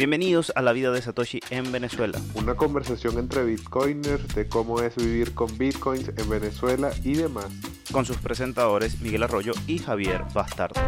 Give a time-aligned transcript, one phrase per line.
[0.00, 2.18] Bienvenidos a La Vida de Satoshi en Venezuela.
[2.32, 7.48] Una conversación entre bitcoiners de cómo es vivir con bitcoins en Venezuela y demás.
[7.92, 10.80] Con sus presentadores Miguel Arroyo y Javier Bastardo.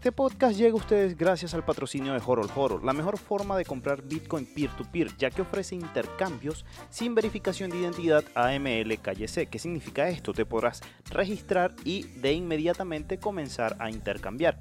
[0.00, 3.66] Este podcast llega a ustedes gracias al patrocinio de Horol Horol, la mejor forma de
[3.66, 9.44] comprar Bitcoin peer-to-peer, ya que ofrece intercambios sin verificación de identidad AML calle C.
[9.44, 10.32] ¿Qué significa esto?
[10.32, 14.58] Te podrás registrar y de inmediatamente comenzar a intercambiar.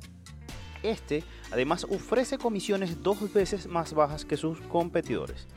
[0.84, 5.48] Este además ofrece comisiones dos veces más bajas que sus competidores.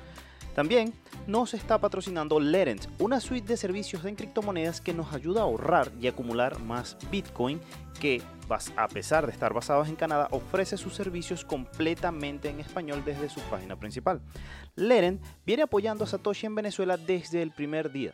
[0.54, 0.92] También
[1.26, 5.90] nos está patrocinando Lerent, una suite de servicios de criptomonedas que nos ayuda a ahorrar
[6.00, 7.60] y acumular más Bitcoin
[8.00, 8.20] que,
[8.76, 13.40] a pesar de estar basados en Canadá, ofrece sus servicios completamente en español desde su
[13.42, 14.20] página principal.
[14.74, 18.12] Lerent viene apoyando a Satoshi en Venezuela desde el primer día.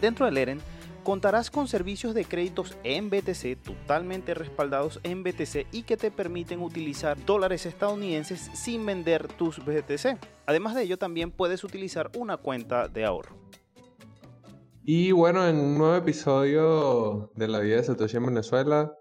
[0.00, 0.62] Dentro de Lerent
[1.06, 6.60] contarás con servicios de créditos en BTC totalmente respaldados en BTC y que te permiten
[6.60, 10.18] utilizar dólares estadounidenses sin vender tus BTC.
[10.46, 13.36] Además de ello, también puedes utilizar una cuenta de ahorro.
[14.82, 18.92] Y bueno, en un nuevo episodio de La vida de Satoshi en Venezuela,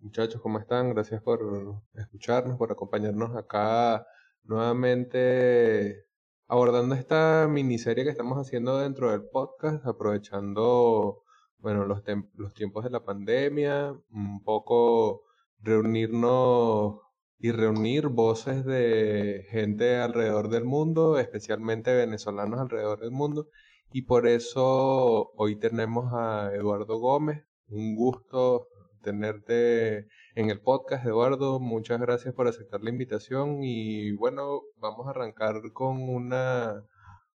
[0.00, 0.90] muchachos, ¿cómo están?
[0.90, 4.06] Gracias por escucharnos, por acompañarnos acá
[4.42, 6.04] nuevamente
[6.46, 11.23] abordando esta miniserie que estamos haciendo dentro del podcast, aprovechando
[11.64, 12.02] bueno, los,
[12.34, 15.22] los tiempos de la pandemia, un poco
[15.60, 17.00] reunirnos
[17.38, 23.48] y reunir voces de gente alrededor del mundo, especialmente venezolanos alrededor del mundo.
[23.90, 27.46] Y por eso hoy tenemos a Eduardo Gómez.
[27.68, 28.68] Un gusto
[29.02, 31.60] tenerte en el podcast, Eduardo.
[31.60, 33.60] Muchas gracias por aceptar la invitación.
[33.62, 36.84] Y bueno, vamos a arrancar con una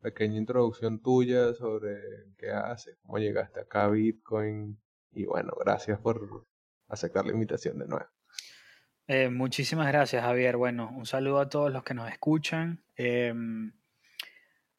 [0.04, 1.96] pequeña introducción tuya sobre
[2.36, 4.78] qué haces, cómo llegaste acá a Bitcoin
[5.12, 6.46] y bueno, gracias por
[6.88, 8.04] aceptar la invitación de nuevo.
[9.06, 10.58] Eh, muchísimas gracias, Javier.
[10.58, 12.84] Bueno, un saludo a todos los que nos escuchan.
[12.96, 13.72] Em,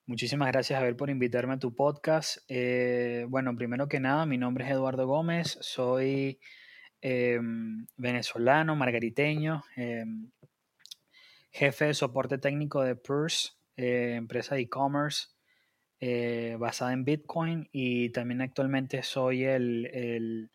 [0.06, 2.38] muchísimas gracias, Javier, por invitarme a tu podcast.
[2.48, 6.40] Eh, bueno, primero que nada, mi nombre es Eduardo Gómez, soy
[7.02, 10.30] em, venezolano, margariteño, em,
[11.50, 15.28] jefe de soporte técnico de Purse eh, empresa de e-commerce
[16.00, 20.50] eh, basada en Bitcoin y también actualmente soy el,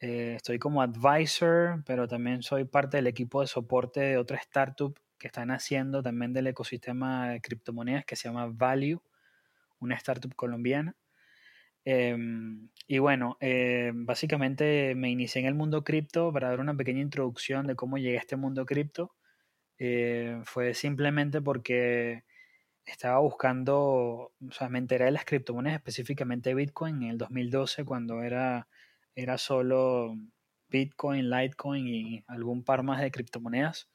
[0.00, 4.98] eh, estoy como advisor, pero también soy parte del equipo de soporte de otra startup
[5.18, 9.02] que están haciendo también del ecosistema de criptomonedas que se llama Value,
[9.80, 10.96] una startup colombiana.
[11.84, 13.38] Em, y bueno,
[13.94, 18.16] básicamente me inicié en el mundo cripto para dar una pequeña introducción de cómo llegué
[18.18, 19.14] a este mundo cripto.
[20.44, 22.24] fue simplemente porque
[22.90, 28.22] estaba buscando, o sea, me enteré de las criptomonedas, específicamente Bitcoin, en el 2012, cuando
[28.22, 28.68] era,
[29.14, 30.16] era solo
[30.68, 33.88] Bitcoin, Litecoin y algún par más de criptomonedas.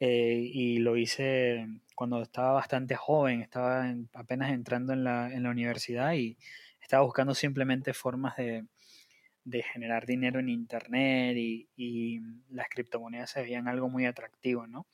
[0.00, 5.50] Eh, y lo hice cuando estaba bastante joven, estaba apenas entrando en la, en la,
[5.50, 6.36] universidad y
[6.80, 8.66] estaba buscando simplemente formas de,
[9.44, 12.20] de generar dinero en Internet y, y,
[12.50, 14.86] las criptomonedas se veían algo muy atractivo, ¿no?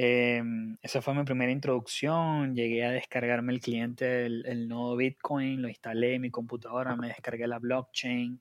[0.00, 2.54] Em, esa fue mi primera introducción.
[2.54, 7.08] Llegué a descargarme el cliente, el, el, nodo Bitcoin, lo instalé en mi computadora, me
[7.08, 8.40] descargué la blockchain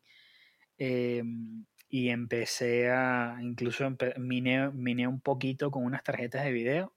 [0.77, 6.93] em, y empecé a, incluso miné, un poquito con unas tarjetas de video,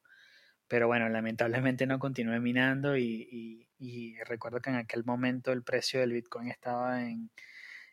[0.68, 6.00] pero bueno, lamentablemente no continué minando y, y, recuerdo que en aquel momento el precio
[6.00, 7.30] del Bitcoin estaba en,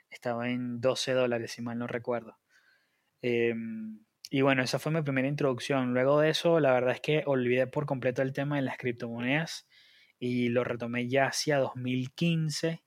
[0.10, 2.38] estaba en 12 dólares, si mal no recuerdo.
[3.22, 4.00] Em,
[4.30, 5.94] y bueno, esa fue mi primera introducción.
[5.94, 9.68] Luego de eso, la verdad es que olvidé por completo el tema de las criptomonedas
[10.20, 12.84] y lo retomé ya hacia 2015,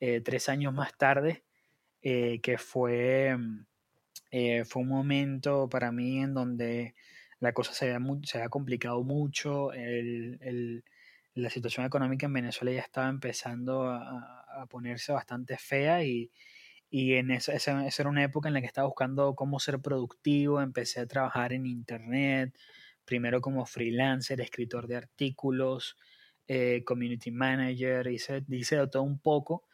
[0.00, 1.44] eh, tres años más tarde,
[2.02, 3.36] eh, que fue,
[4.30, 6.94] eh, fue un momento para mí en donde
[7.38, 9.70] la cosa se había, se complicado mucho,
[11.34, 16.30] la situación económica en Venezuela ya estaba empezando a, a ponerse bastante fea y,
[16.96, 20.60] y en esa, esa, era una época en la que estaba buscando cómo ser productivo,
[20.60, 22.56] empecé a trabajar en internet,
[23.04, 25.96] primero como freelancer, escritor de artículos,
[26.46, 29.64] eh, community manager, hice, hice de todo un poco.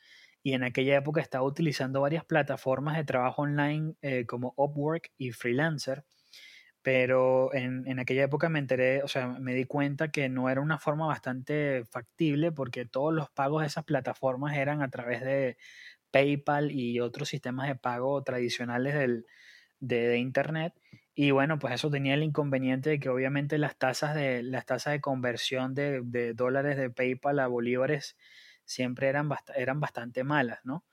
[0.43, 5.33] Y en aquella época estaba utilizando varias plataformas de trabajo online eh, como Upwork y
[5.33, 6.05] Freelancer.
[6.81, 10.63] Pero en, en, aquella época me enteré, o sea, me di cuenta que no era
[10.63, 15.59] una forma bastante factible porque todos los pagos de esas plataformas eran a través de,
[16.11, 19.27] PayPal y otros sistemas de pago tradicionales del,
[19.81, 20.75] de, Internet.
[21.15, 24.93] Y bueno, pues eso tenía el inconveniente de que obviamente las tasas de, las tasas
[24.93, 28.17] de conversión de, dólares de PayPal a bolívares
[28.65, 30.85] siempre eran, eran bastante malas, ¿no?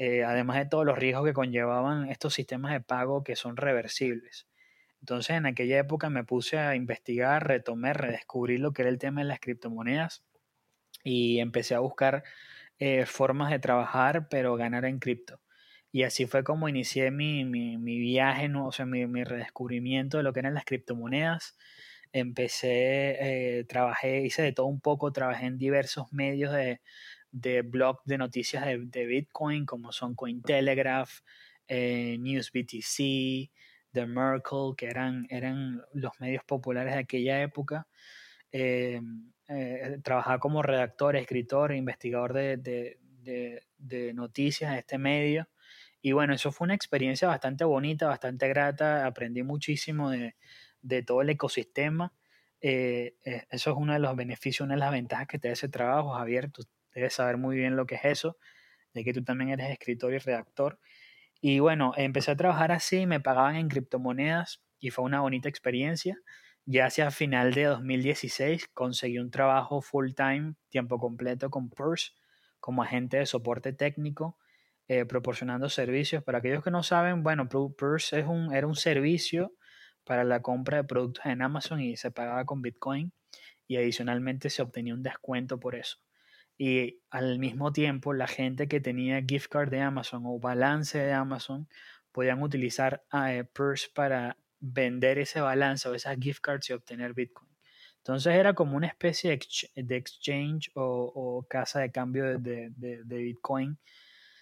[0.00, 4.48] eh, además de todos los riesgos que conllevaban estos sistemas de pago que son reversibles.
[5.00, 9.20] Entonces en aquella época me puse a investigar, retomé, redescubrir lo que era el tema
[9.20, 10.24] de las criptomonedas
[11.04, 12.24] y empecé a buscar
[12.80, 15.40] eh, formas de trabajar, pero ganar en cripto.
[15.92, 18.66] Y así fue como inicié mi, mi, mi viaje, ¿no?
[18.66, 21.56] o sea, mi, mi, redescubrimiento de lo que eran las criptomonedas.
[22.12, 26.80] Empecé, eh, trabajé, hice de todo un poco, trabajé en diversos medios de,
[27.32, 31.20] de blog de noticias de, de Bitcoin, como son Cointelegraph,
[31.68, 33.50] eh, NewsBTC,
[33.92, 37.88] The Merkle, que eran, eran los medios populares de aquella época.
[38.52, 39.00] Eh,
[39.52, 45.48] eh, trabajaba como redactor, escritor, investigador de, de, de, noticias de este medio.
[46.00, 49.06] Y bueno, eso fue una experiencia bastante bonita, bastante grata.
[49.06, 50.34] Aprendí muchísimo de,
[51.02, 52.14] todo el ecosistema.
[52.60, 55.54] Eh, eh, eso es uno de los beneficios, una de las ventajas que te da
[55.54, 56.52] ese trabajo, Javier.
[56.52, 56.62] Tú
[56.94, 58.38] debes saber muy bien lo que es eso,
[58.94, 60.78] de que tú también eres escritor y redactor.
[61.40, 66.16] Y bueno, empecé a trabajar así, me pagaban en criptomonedas y fue una bonita experiencia.
[66.66, 72.12] Ya hacia final de 2016 conseguí un trabajo full time, tiempo completo con Purse,
[72.60, 74.38] como agente de soporte técnico,
[74.86, 76.22] eh, proporcionando servicios.
[76.22, 79.54] Para aquellos que no saben, bueno, Purse es un, era un servicio
[80.04, 83.12] para la compra de productos en Amazon y se pagaba con Bitcoin
[83.66, 85.98] y adicionalmente se obtenía un descuento por eso.
[86.58, 91.12] Y al mismo tiempo, la gente que tenía gift card de Amazon o balance de
[91.12, 91.68] Amazon
[92.12, 97.50] podían utilizar eh, Purse para vender ese balance o esas gift cards y obtener Bitcoin.
[97.98, 99.38] Entonces era como una especie
[99.74, 103.78] de exchange o, casa de cambio de, Bitcoin,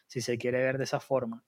[0.07, 1.45] si se quiere ver de esa forma.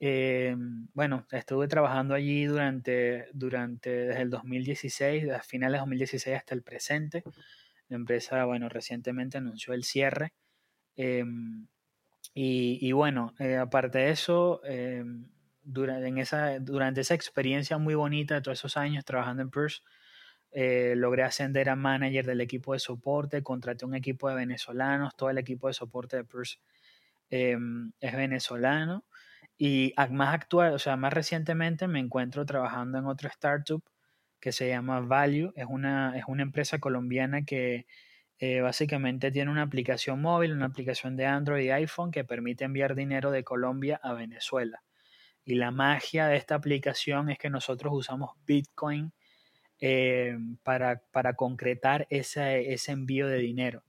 [0.00, 0.54] Eh,
[0.92, 6.62] bueno, estuve trabajando allí durante, durante desde el 2016, desde finales de 2016 hasta el
[6.62, 7.24] presente.
[7.88, 10.34] La empresa, bueno, recientemente anunció el cierre.
[10.96, 11.66] Em,
[12.32, 15.28] y, bueno, eh, aparte de eso, em,
[15.64, 19.82] durante, esa, durante esa experiencia muy bonita de todos esos años trabajando en Purse,
[20.52, 25.30] eh, logré ascender a manager del equipo de soporte, contraté un equipo de venezolanos, todo
[25.30, 26.58] el equipo de soporte de Purse
[27.30, 29.04] em, es venezolano.
[29.58, 33.82] Y más actual, o sea, más recientemente me encuentro trabajando en otro startup
[34.40, 35.52] que se llama Value.
[35.56, 37.86] Es una, es una empresa colombiana que
[38.38, 42.94] eh, básicamente tiene una aplicación móvil, una aplicación de Android y iPhone que permite enviar
[42.94, 44.82] dinero de Colombia a Venezuela.
[45.44, 49.12] Y la magia de esta aplicación es que nosotros usamos Bitcoin
[49.80, 51.02] eh, para,
[51.36, 53.82] concretar ese, ese, envío de dinero.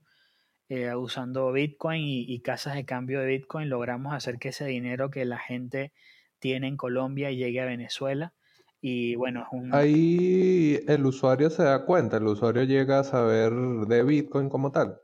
[0.68, 5.24] Eh, usando Bitcoin y, casas de cambio de Bitcoin logramos hacer que ese dinero que
[5.24, 5.92] la gente
[6.40, 8.34] tiene en Colombia llegue a Venezuela.
[8.80, 14.48] Y bueno, Ahí el usuario se da cuenta, el usuario llega a saber de Bitcoin
[14.48, 14.98] como tal.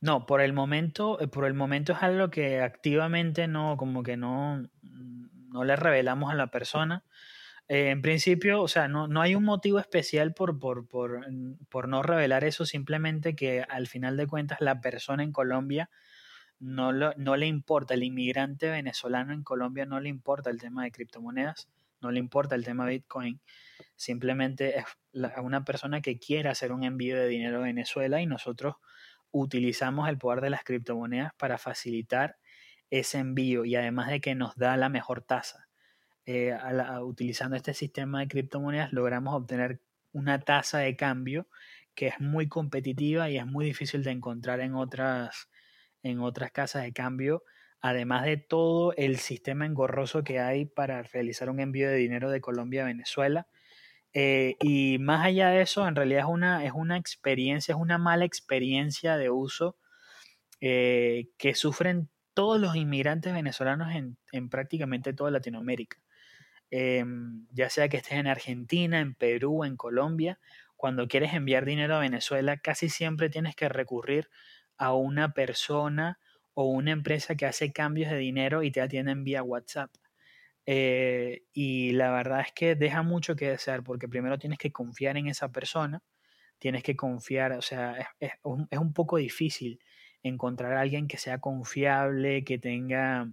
[0.00, 4.16] No, por el momento, eh, por el momento es algo que activamente no, como que
[4.16, 4.62] no,
[5.56, 7.02] no le revelamos a la persona.
[7.66, 11.26] Eh, en principio, o sea, no, no, hay un motivo especial por, por, por,
[11.70, 15.88] por, no revelar eso, simplemente que al final de cuentas la persona en Colombia
[16.60, 20.84] no, lo, no le importa, el inmigrante venezolano en Colombia no le importa el tema
[20.84, 21.70] de criptomonedas,
[22.02, 23.40] no le importa el tema Bitcoin,
[23.96, 24.84] simplemente es
[25.42, 28.76] una persona que quiere hacer un envío de dinero a Venezuela y nosotros
[29.30, 32.36] utilizamos el poder de las criptomonedas para facilitar
[32.90, 35.68] ese envío y además de que nos da la mejor tasa.
[36.26, 36.56] Eh,
[37.02, 39.80] utilizando este sistema de criptomonedas logramos obtener
[40.12, 41.46] una tasa de cambio
[41.94, 45.48] que es muy competitiva y es muy difícil de encontrar en otras,
[46.02, 47.42] en otras casas de cambio,
[47.80, 52.40] además de todo el sistema engorroso que hay para realizar un envío de dinero de
[52.40, 53.48] Colombia a Venezuela.
[54.12, 57.98] Eh, y más allá de eso, en realidad es una, es una experiencia, es una
[57.98, 59.76] mala experiencia de uso
[60.60, 65.96] eh, que sufren todos los inmigrantes venezolanos en, en prácticamente toda Latinoamérica.
[66.70, 70.38] Em, ya sea que estés en Argentina, en Perú, en Colombia,
[70.76, 74.28] cuando quieres enviar dinero a Venezuela, casi siempre tienes que recurrir
[74.76, 76.18] a una persona
[76.52, 79.90] o una empresa que hace cambios de dinero y te atienden vía WhatsApp.
[80.66, 85.16] Eh, y la verdad es que deja mucho que desear porque primero tienes que confiar
[85.16, 86.02] en esa persona,
[86.58, 89.80] tienes que confiar, o sea, es un poco difícil
[90.26, 93.28] encontrar a alguien que sea confiable, que tenga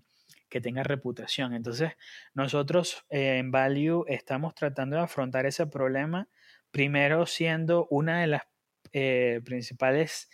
[0.53, 1.55] que tenga reputación.
[1.55, 1.93] Entonces,
[2.35, 6.29] nosotros eh, en Value estamos tratando de afrontar ese problema,
[6.69, 8.43] primero siendo una de las
[8.91, 10.29] eh, principales,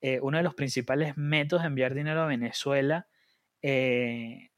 [0.00, 3.08] eh, uno de los principales métodos de enviar dinero a Venezuela
[3.60, 4.50] de,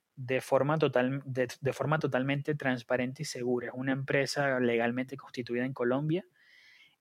[0.43, 3.69] forma total, de, forma totalmente transparente y segura.
[3.69, 6.27] Es una empresa legalmente constituida en Colombia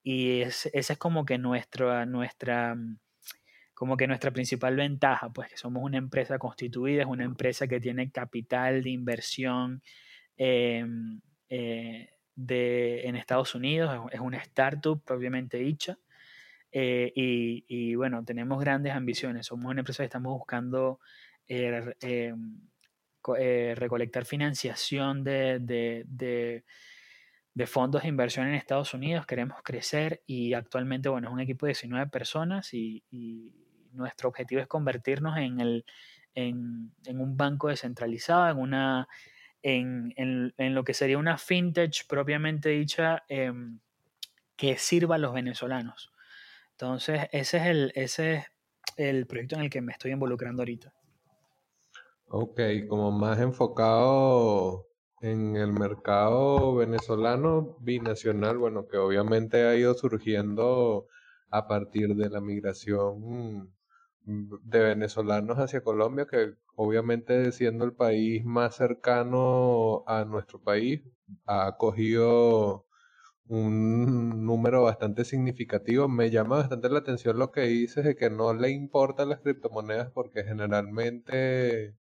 [0.03, 2.77] y esa es como que nuestra, nuestra,
[3.75, 7.82] como que nuestra principal ventaja, pues que somos una empresa constituida, es una empresa que
[7.82, 9.84] tiene capital de inversión
[10.38, 16.00] em, eh, en Estados Unidos, es una startup propiamente dicha.
[16.72, 19.46] Eh, y, bueno, tenemos grandes ambiciones.
[19.46, 21.00] Somos una empresa que estamos buscando
[21.48, 22.60] eh, em,
[23.75, 26.63] recolectar financiación de,
[27.65, 29.25] fondos de inversión en Estados Unidos.
[29.25, 33.03] Queremos crecer y actualmente, bueno, es un equipo de 19 personas y,
[33.96, 35.86] nuestro objetivo es convertirnos en, el,
[36.34, 39.08] en, en un banco descentralizado, en una
[39.66, 43.80] en, lo que sería una fintech propiamente dicha em,
[44.56, 46.14] que sirva a los venezolanos.
[46.72, 48.46] Entonces, ese es, el, ese es
[48.98, 50.94] el proyecto en el que me estoy involucrando ahorita.
[52.28, 54.88] Ok, como más enfocado
[55.22, 61.08] en el mercado venezolano binacional, bueno, que obviamente ha ido surgiendo
[61.50, 63.75] a partir de la migración
[64.25, 71.01] de venezolanos hacia Colombia, que obviamente siendo el país más cercano a nuestro país,
[71.46, 72.86] ha acogido
[73.48, 76.08] un número bastante significativo.
[76.08, 80.12] Me llama bastante la atención lo que dices de que no le importan las criptomonedas
[80.12, 81.96] porque generalmente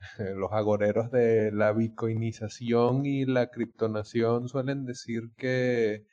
[0.36, 6.06] los agoreros de la bitcoinización y la criptonación suelen decir que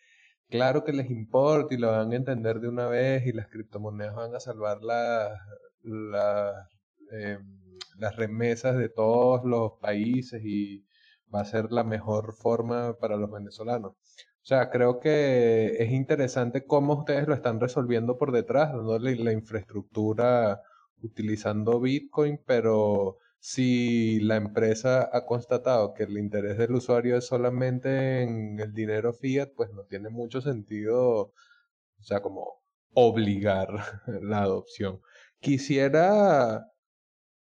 [0.50, 4.16] claro que les importa y lo van a entender de una vez y las criptomonedas
[4.16, 5.40] van a salvar las,
[7.12, 10.86] em, las, remesas de todos los países y
[11.34, 13.94] va a ser la mejor forma para los venezolanos.
[13.94, 19.32] O sea, creo que es interesante cómo ustedes lo están resolviendo por detrás, dándole la
[19.32, 20.62] infraestructura
[21.02, 28.24] utilizando Bitcoin, pero si la empresa ha constatado que el interés del usuario es solamente
[28.24, 31.32] en el dinero fiat, pues no tiene mucho sentido,
[32.00, 32.64] o sea, como
[32.96, 33.70] obligar
[34.24, 35.00] la adopción.
[35.40, 36.66] Quisiera,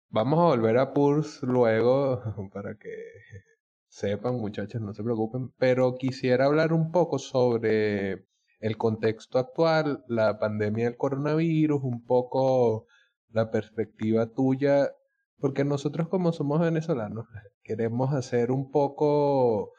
[0.09, 2.21] vamos a volver a PURS luego
[2.53, 2.91] para que
[3.87, 8.27] sepan, muchachos, no se preocupen, pero quisiera hablar un poco sobre
[8.59, 12.89] el contexto actual, la pandemia del coronavirus, un poco
[13.31, 14.91] la perspectiva tuya
[15.39, 17.27] porque nosotros como somos venezolanos
[17.63, 19.73] queremos hacer un poco,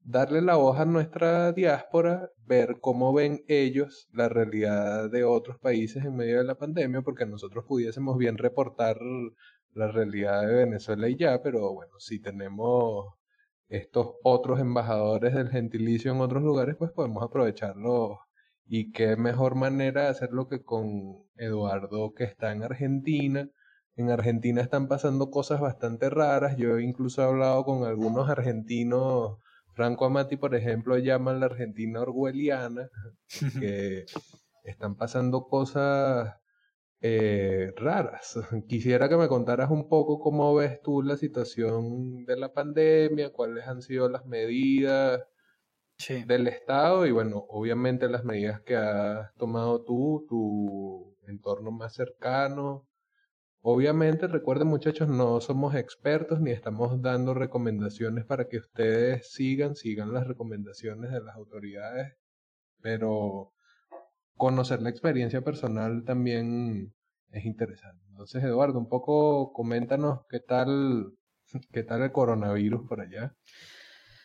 [0.00, 6.04] darle la voz a nuestra diáspora, ver cómo ven ellos la realidad de otros países
[6.04, 8.98] en medio de la pandemia, porque nosotros pudiésemos bien reportar
[9.72, 13.14] la realidad de Venezuela y ya, pero bueno, si tenemos
[13.68, 18.20] estos otros embajadores del gentilicio en otros lugares, pues podemos aprovecharlo.
[18.66, 23.48] Y qué mejor manera de hacerlo que con Eduardo, que está en Argentina,
[23.96, 26.56] en Argentina están pasando cosas bastante raras.
[26.56, 29.38] Yo incluso he hablado con algunos argentinos.
[29.72, 32.88] Franco Amati, por ejemplo, llaman la Argentina orwelliana,
[33.60, 34.04] que
[34.64, 36.36] están pasando cosas
[37.00, 38.38] eh, raras.
[38.68, 43.66] Quisiera que me contaras un poco cómo ves tú la situación de la pandemia, cuáles
[43.66, 45.22] han sido las medidas
[46.26, 52.86] del Estado y, bueno, obviamente las medidas que has tomado tú, tu entorno más cercano
[53.66, 60.12] Obviamente, recuerden muchachos, no somos expertos ni estamos dando recomendaciones para que ustedes sigan, sigan
[60.12, 62.14] las recomendaciones de las autoridades,
[62.82, 63.54] pero
[64.36, 66.92] conocer la experiencia personal también
[67.30, 68.04] es interesante.
[68.10, 71.14] Entonces, Eduardo, un poco coméntanos qué tal,
[71.72, 73.34] qué tal el coronavirus por allá.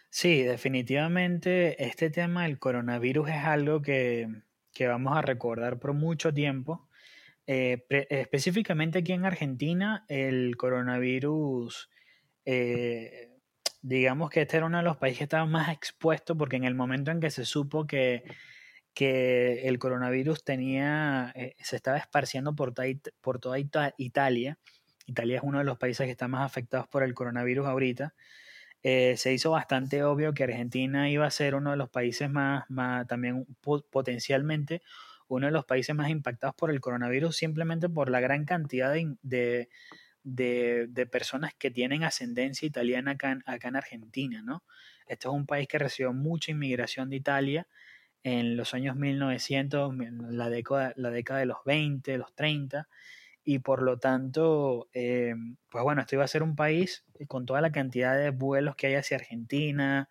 [0.10, 4.27] Sí, definitivamente este tema del coronavirus es algo que,
[4.74, 6.88] que vamos a recordar por mucho tiempo
[7.51, 11.89] eh, específicamente aquí en Argentina, el coronavirus,
[12.46, 13.32] eh,
[13.82, 16.75] digamos que este era uno de los países que estaba más expuesto porque en el
[16.75, 18.24] momento en que se supo que,
[18.94, 22.75] que el coronavirus tenía, eh, se estaba esparciendo por,
[23.20, 24.60] por toda Italia,
[25.08, 28.13] Italia es uno de los países que está más afectados por el coronavirus ahorita,
[28.84, 33.08] se hizo bastante obvio que Argentina iba a ser uno de los países más, más
[33.08, 33.48] también
[33.89, 34.84] potencialmente
[35.29, 39.69] uno de los países más impactados por el coronavirus simplemente por la gran cantidad de,
[40.24, 44.63] de, personas que tienen ascendencia italiana acá, en Argentina, ¿no?
[45.07, 47.67] Este es un país que recibió mucha inmigración de Italia
[48.24, 49.95] en los años 1900,
[50.31, 52.89] la década, la década de los 20, los 30,
[53.43, 55.33] y por lo tanto, eh,
[55.69, 58.88] pues bueno, esto iba a ser un país con toda la cantidad de vuelos que
[58.88, 60.09] hay hacia Argentina,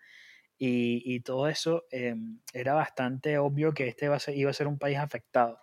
[0.59, 2.17] y, todo eso eh,
[2.53, 5.61] era bastante obvio que este iba a, ser, un país afectado.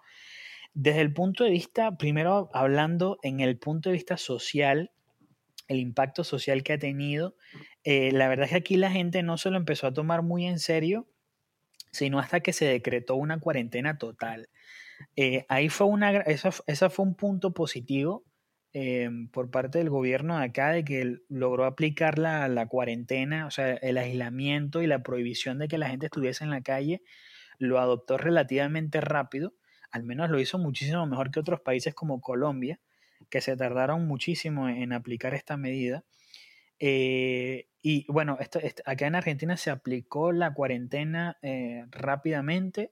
[0.73, 4.91] Desde el punto de vista, primero hablando en el punto de vista social,
[5.67, 7.35] el impacto social que ha tenido,
[7.83, 10.45] eh, la verdad es que aquí la gente no se lo empezó a tomar muy
[10.45, 11.07] en serio,
[11.91, 14.49] sino hasta que se decretó una cuarentena total.
[15.15, 16.23] Eh, ahí fue una,
[16.89, 18.23] fue un punto positivo
[18.77, 23.49] eh, por parte del gobierno de acá de que logró aplicar la, la, cuarentena, o
[23.49, 27.01] sea, el aislamiento y la prohibición de que la gente estuviese en la calle,
[27.57, 29.53] lo adoptó relativamente rápido,
[29.91, 32.81] al menos lo hizo muchísimo mejor que otros países como Colombia,
[33.29, 36.03] que se tardaron muchísimo en aplicar esta medida.
[36.77, 42.91] Eh, y bueno, esto, acá en Argentina se aplicó la cuarentena eh, rápidamente.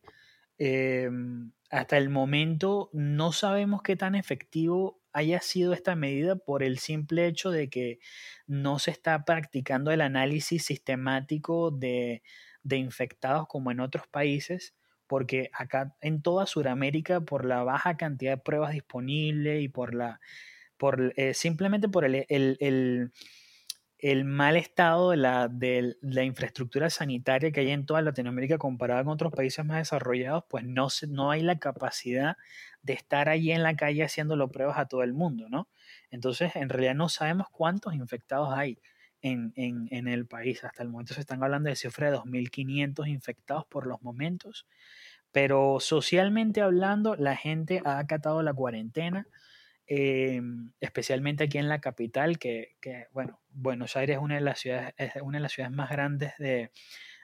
[0.57, 6.79] Em, hasta el momento no sabemos qué tan efectivo haya sido esta medida por el
[6.79, 7.99] simple hecho de que
[8.47, 12.23] no se está practicando el análisis sistemático de,
[12.63, 14.73] de infectados como en otros países
[15.13, 20.19] porque acá en toda Sudamérica, por la baja cantidad de pruebas disponibles y por la,
[20.77, 23.11] por, eh, simplemente por el, el,
[23.99, 29.03] el, mal estado de la, de la, infraestructura sanitaria que hay en toda Latinoamérica comparada
[29.03, 32.35] con otros países más desarrollados, pues no, se, no hay la capacidad
[32.83, 35.67] de estar allí en la calle haciéndolo pruebas a todo el mundo, ¿no?
[36.11, 38.79] Entonces, en realidad no sabemos cuántos infectados hay.
[39.25, 40.65] En, en, el país.
[40.65, 44.67] Hasta el momento se están hablando de cifra de 2.500 infectados por los momentos,
[45.31, 49.25] pero socialmente hablando, la gente ha acatado la cuarentena,
[49.87, 50.41] eh,
[50.81, 54.93] especialmente aquí en la capital, que, que, bueno, Buenos Aires es una de las ciudades,
[54.97, 56.71] es una de las ciudades más grandes de,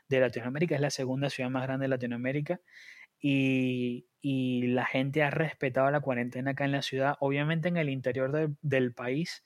[0.10, 2.60] de Latinoamérica, es la segunda ciudad más grande de Latinoamérica.
[3.22, 7.16] Y, la gente ha respetado la cuarentena acá en la ciudad.
[7.22, 9.44] Obviamente en el interior de, del país,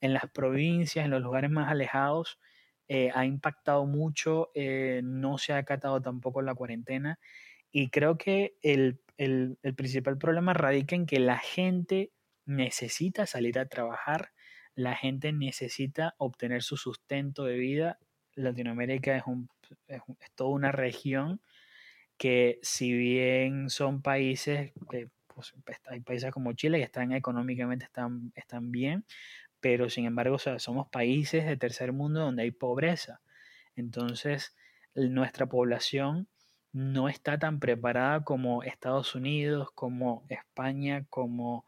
[0.00, 2.38] en las provincias, en los lugares más alejados,
[2.88, 7.18] eh, ha impactado mucho, eh, no se ha acatado tampoco la cuarentena
[7.76, 9.00] y creo que el,
[9.74, 12.12] principal problema radica en que la gente
[12.44, 14.32] necesita salir a trabajar,
[14.74, 17.98] la gente necesita obtener su sustento de vida.
[18.34, 20.02] Latinoamérica es
[20.36, 21.40] toda una región
[22.16, 25.54] que si bien son países, que, pues,
[25.86, 29.04] hay países como Chile que están económicamente están, están bien,
[29.60, 33.20] pero sin embargo somos países de tercer mundo donde hay pobreza.
[33.76, 34.54] Entonces,
[34.94, 36.28] nuestra población
[36.72, 41.64] no está tan preparada como Estados Unidos, como España, como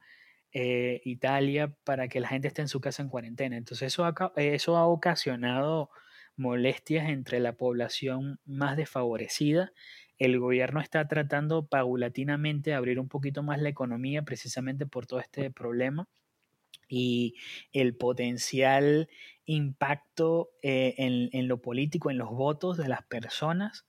[0.52, 3.56] eh, Italia, para que la gente esté en su casa en cuarentena.
[3.56, 5.90] Entonces eso ha, eso ha ocasionado
[6.36, 9.72] molestias entre la población más desfavorecida.
[10.18, 15.20] El gobierno está tratando paulatinamente de abrir un poquito más la economía precisamente por todo
[15.20, 16.08] este problema
[16.88, 17.34] y
[17.72, 19.08] el potencial
[19.44, 23.86] impacto eh, en, lo político, en los votos de las personas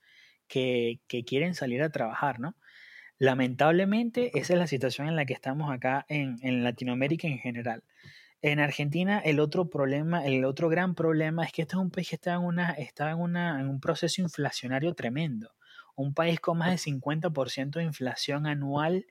[0.48, 2.56] que, quieren salir a trabajar, ¿no?
[3.20, 7.84] Lamentablemente, esa es la situación en la que estamos acá en, Latinoamérica en general.
[8.44, 12.10] En Argentina, el otro problema, el otro gran problema es que este es un país
[12.10, 15.57] que está en, una, está en, una, en un proceso inflacionario tremendo.
[15.98, 19.06] Un país con más de 50% de inflación anual,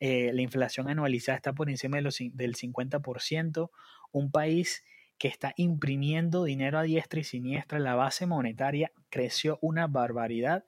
[0.00, 3.70] eh, la inflación anualizada está por encima de los, del 50%.
[4.10, 4.82] Un país
[5.18, 10.64] que está imprimiendo dinero a diestra y siniestra, la base monetaria creció una barbaridad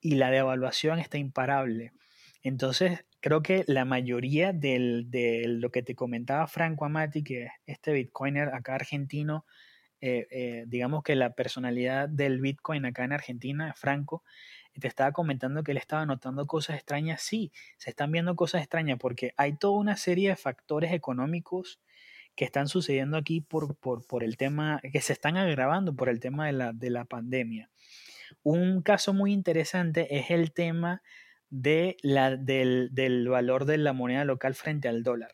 [0.00, 1.92] y la devaluación está imparable.
[2.42, 8.48] Entonces, creo que la mayoría de lo que te comentaba Franco Amati, que este bitcoiner
[8.54, 9.46] acá argentino,
[10.00, 14.22] eh, eh, digamos que la personalidad del bitcoin acá en Argentina, Franco,
[14.80, 17.22] te estaba comentando que él estaba notando cosas extrañas.
[17.22, 21.80] Sí, se están viendo cosas extrañas porque hay toda una serie de factores económicos
[22.34, 26.20] que están sucediendo aquí por, por, por, el tema, que se están agravando por el
[26.20, 27.70] tema de la, de la pandemia.
[28.42, 31.02] Un caso muy interesante es el tema
[31.48, 35.32] de la, del, del, valor de la moneda local frente al dólar.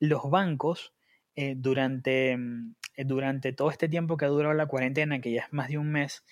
[0.00, 0.92] Los bancos,
[1.36, 5.42] eh, durante, mm, eh, durante todo este tiempo que ha durado la cuarentena, que ya
[5.42, 6.24] es más de un mes,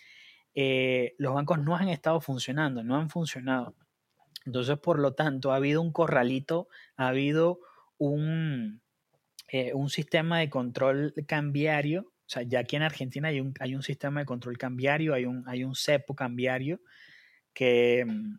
[0.54, 3.74] eh, los bancos no han estado funcionando, no han funcionado.
[4.46, 7.60] Entonces, por lo tanto, ha habido un corralito, ha habido
[7.98, 8.82] un,
[9.48, 12.02] eh, un sistema de control cambiario.
[12.02, 15.26] O sea, ya aquí en Argentina hay un, hay un sistema de control cambiario, hay
[15.26, 16.80] un, hay un cepo cambiario
[17.52, 18.36] que, mm,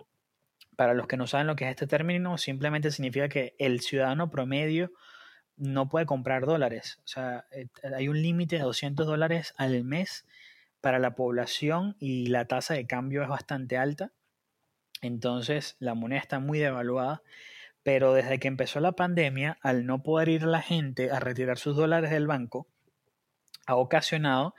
[0.75, 4.29] para los que no saben lo que es este término, simplemente significa que el ciudadano
[4.29, 4.91] promedio
[5.57, 6.99] no puede comprar dólares.
[7.05, 10.25] O sea, eh, hay un límite de 200 dólares al mes
[10.81, 14.11] para la población y la tasa de cambio es bastante alta.
[15.01, 17.23] Entonces, la moneda está muy devaluada
[17.83, 21.75] pero desde que empezó la pandemia, al no poder ir la gente a retirar sus
[21.75, 22.67] dólares del banco,
[23.65, 24.53] ha ocasionado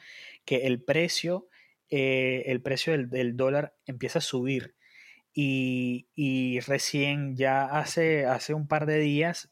[0.45, 1.49] que el precio,
[1.89, 4.75] eh, el precio del, dólar empieza a subir.
[5.35, 9.51] Y, recién ya hace, hace un par de días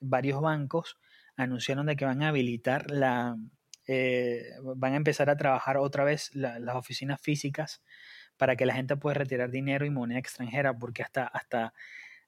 [0.00, 0.98] varios bancos
[1.34, 3.38] anunciaron de que van a habilitar la,
[3.86, 4.44] eh,
[4.76, 7.82] van a empezar a trabajar otra vez la, las oficinas físicas
[8.36, 11.74] para que la gente pueda retirar dinero y moneda extranjera, porque hasta, hasta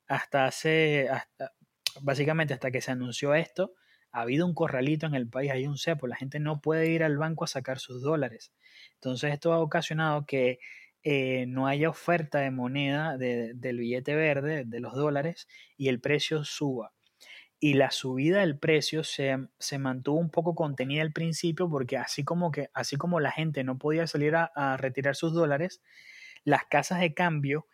[0.06, 1.52] hasta hace, hasta,
[2.00, 3.74] básicamente hasta que se anunció esto,
[4.12, 7.02] ha habido un corralito en el país, hay un cepo, la gente no puede ir
[7.02, 8.52] al banco a sacar sus dólares.
[8.94, 10.58] Entonces esto ha ocasionado que
[11.02, 16.44] eh, no haya oferta de moneda del billete verde, de los dólares, y el precio
[16.44, 16.93] suba.
[17.64, 19.38] Y la subida del precio se,
[19.78, 23.78] mantuvo un poco contenida al principio porque así como, que, así como la gente no
[23.78, 25.80] podía salir a, retirar sus dólares,
[26.44, 27.66] las casas de cambio,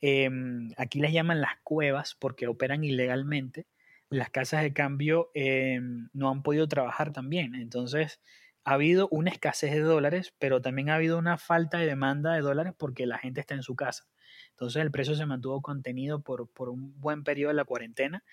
[0.00, 3.68] em, aquí les llaman las cuevas porque operan ilegalmente,
[4.10, 7.54] las casas de cambio em, no han podido trabajar también.
[7.54, 8.20] Entonces,
[8.64, 12.40] ha habido una escasez de dólares, pero también ha habido una falta de demanda de
[12.40, 14.08] dólares porque la gente está en su casa.
[14.50, 18.24] Entonces el precio se mantuvo contenido por, un buen periodo de la cuarentena,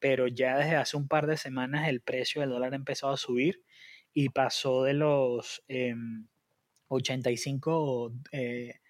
[0.00, 3.16] pero ya desde hace un par de semanas el precio del dólar ha empezado a
[3.16, 3.62] subir
[4.12, 5.62] y pasó de los
[6.88, 8.80] 85 em, eh,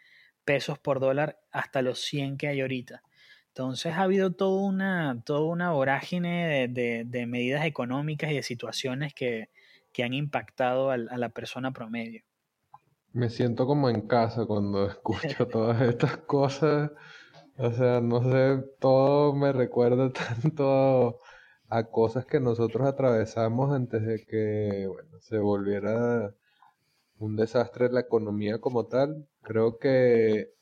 [0.44, 3.02] pesos por dólar hasta los 100 que hay ahorita.
[3.48, 9.50] Entonces ha habido toda una, toda una vorágine de medidas económicas y de situaciones que,
[9.92, 12.22] que han impactado a la persona promedio.
[13.12, 16.90] Me siento como en casa cuando escucho todas estas cosas.
[17.62, 21.18] O sea, no sé, todo me recuerda tanto
[21.68, 26.34] a cosas que nosotros atravesamos antes de que bueno, se volviera
[27.18, 29.28] un desastre la economía como tal.
[29.42, 30.54] Creo que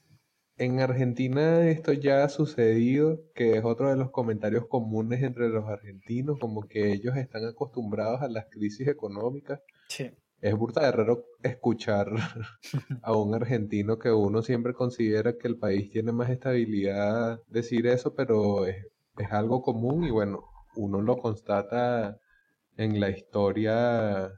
[0.57, 5.67] en Argentina esto ya ha sucedido, que es otro de los comentarios comunes entre los
[5.69, 9.61] argentinos, como que ellos están acostumbrados a las crisis económicas.
[9.89, 10.11] Sí.
[10.41, 12.09] Es burda raro escuchar
[13.03, 18.15] a un argentino que uno siempre considera que el país tiene más estabilidad decir eso,
[18.15, 18.87] pero es,
[19.19, 20.45] es algo común y bueno,
[20.77, 22.21] uno lo constata
[22.77, 24.31] en la historia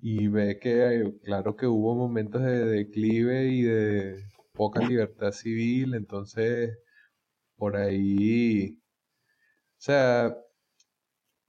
[0.00, 6.78] y ve que claro que hubo momentos de declive y de poca libertad civil, entonces
[7.56, 8.78] por ahí,
[9.78, 10.36] o sea,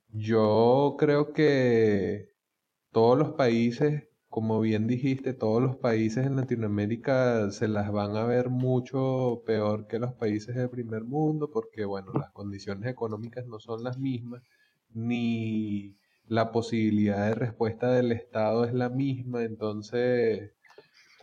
[0.09, 2.30] yo creo que
[2.91, 8.25] todos los países, como bien dijiste, todos los países en Latinoamérica se las van a
[8.25, 13.59] ver mucho peor que los países del primer mundo, porque bueno, las condiciones económicas no
[13.59, 14.41] son las mismas,
[14.89, 20.53] ni la posibilidad de respuesta del Estado es la misma, entonces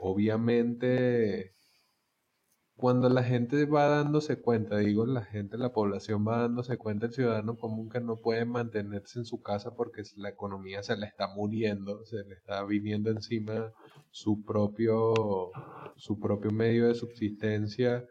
[0.00, 1.54] obviamente
[2.78, 7.12] cuando la gente va dándose cuenta, digo la gente, la población va dándose cuenta, el
[7.12, 11.26] ciudadano común que no puede mantenerse en su casa porque la economía se le está
[11.34, 13.72] muriendo, se le está viniendo encima
[14.12, 15.50] su propio,
[15.96, 18.06] su propio medio de subsistencia,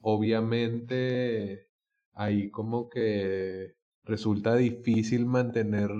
[0.00, 1.66] obviamente
[2.14, 5.90] ahí como que resulta difícil mantener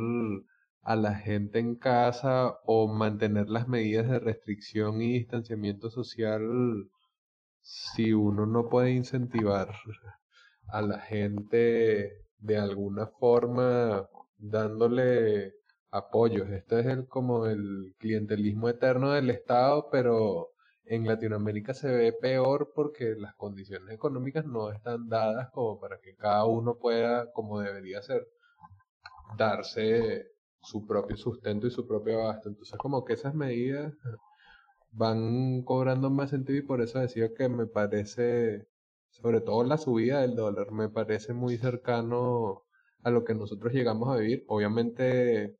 [0.83, 6.89] a la gente en casa o mantener las medidas de restricción y distanciamiento social
[7.63, 9.75] si uno no puede incentivar
[10.69, 15.55] a la gente de alguna forma dándole
[15.91, 16.51] apoyos.
[16.51, 20.51] Este es el como el clientelismo eterno del Estado, pero
[20.85, 26.17] en Latinoamérica se ve peor porque las condiciones económicas no están dadas como para que
[26.17, 28.27] cada uno pueda, como debería ser,
[29.37, 32.49] darse su propio sustento y su propio abasto.
[32.49, 33.93] Entonces como que esas medidas
[34.93, 38.69] van cobrando más sentido y por eso decía que me parece,
[39.11, 42.65] sobre todo la subida del dólar, me parece muy cercano
[43.03, 44.45] a lo que nosotros llegamos a vivir.
[44.49, 45.57] Obviamente,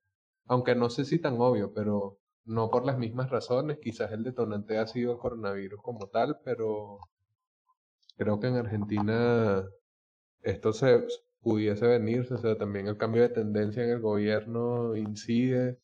[0.47, 3.79] aunque no sé si tan obvio, pero no por las mismas razones.
[3.81, 6.99] Quizás el detonante ha sido el coronavirus como tal, pero
[8.17, 9.65] creo que en Argentina
[10.43, 11.07] esto se
[11.41, 15.79] pudiese venir, o sea, también el cambio de tendencia en el gobierno incide.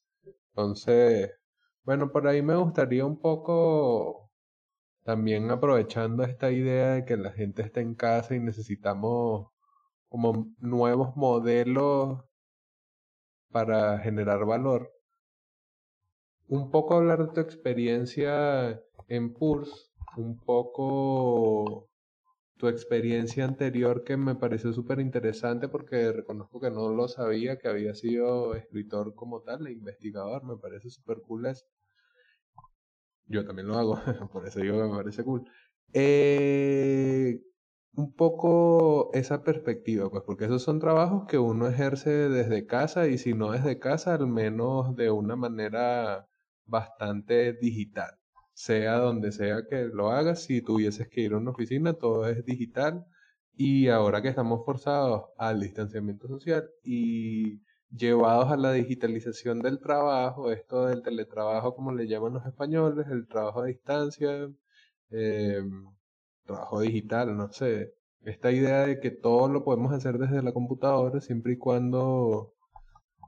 [0.50, 1.32] Entonces,
[1.84, 4.30] bueno, por ahí me gustaría un poco
[5.04, 9.48] también aprovechando esta idea de que la gente está en casa y necesitamos
[10.08, 12.20] como nuevos modelos
[13.50, 14.92] para generar valor.
[16.48, 21.87] Un poco hablar de tu experiencia en PURS, un poco
[22.58, 27.68] tu experiencia anterior que me pareció súper interesante porque reconozco que no lo sabía, que
[27.68, 31.66] había sido escritor como tal e investigador, me parece súper cool eso.
[33.26, 33.94] Yo también lo hago,
[34.32, 35.48] por eso digo que me parece cool.
[35.92, 37.40] Eh,
[37.94, 43.18] un poco esa perspectiva, pues, porque esos son trabajos que uno ejerce desde casa y
[43.18, 46.28] si no desde casa, al menos de una manera
[46.66, 48.17] bastante digital.
[48.58, 52.44] Sea donde sea que lo hagas, si tuvieses que ir a una oficina, todo es
[52.44, 53.06] digital.
[53.54, 60.50] Y ahora que estamos forzados al distanciamiento social y llevados a la digitalización del trabajo,
[60.52, 64.50] esto del teletrabajo como le llaman los españoles, el trabajo a distancia,
[65.10, 65.62] eh,
[66.44, 71.20] trabajo digital, no sé, esta idea de que todo lo podemos hacer desde la computadora
[71.20, 72.54] siempre y cuando,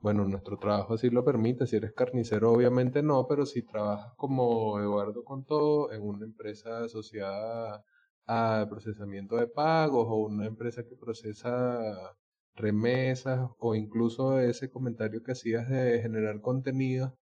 [0.01, 1.67] bueno, nuestro trabajo así lo permite.
[1.67, 7.83] Si eres carnicero, obviamente no, pero si trabajas como Eduardo contó en una empresa asociada
[8.27, 12.15] a procesamiento de pagos o una empresa que procesa
[12.55, 17.17] remesas o incluso ese comentario que hacías de generar contenido,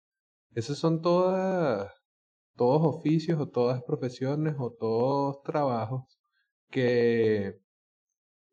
[0.55, 1.93] esos son todas,
[2.57, 6.19] todos oficios o todas profesiones o todos trabajos
[6.71, 7.61] que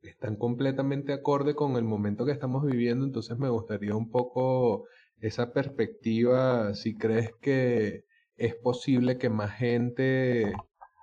[0.09, 4.85] están completamente acorde con el momento que estamos viviendo, entonces me gustaría un poco
[5.19, 8.05] esa perspectiva, si crees que
[8.37, 10.53] es posible que más gente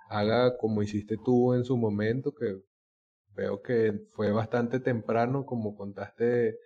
[0.09, 2.57] haga como hiciste tú en su momento, que
[3.35, 6.57] veo que fue bastante temprano, como contaste,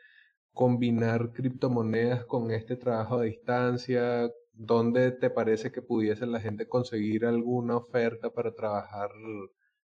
[0.52, 7.26] combinar criptomonedas con este trabajo a distancia, ¿dónde te parece que pudiese la gente conseguir
[7.26, 9.10] alguna oferta para trabajar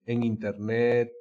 [0.06, 1.12] en Internet?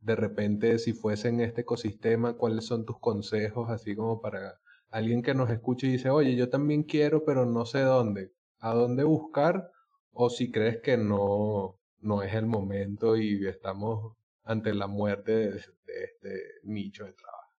[0.00, 5.22] De repente, si fuese en este ecosistema, ¿cuáles son tus consejos, así como para alguien
[5.22, 9.04] que nos escuche y dice, oye, yo también quiero, pero no sé dónde, a dónde
[9.04, 9.70] buscar?
[10.12, 15.56] O si crees que no, no es el momento y estamos ante la muerte de,
[15.58, 17.52] este nicho de trabajo.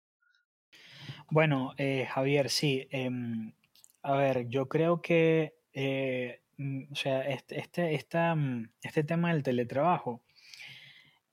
[1.30, 2.88] Bueno, eh, Javier, sí.
[2.90, 3.54] Em,
[4.02, 7.60] a ver, yo creo que, eh, mm, o sea, este,
[7.94, 10.24] este, mm, este tema del teletrabajo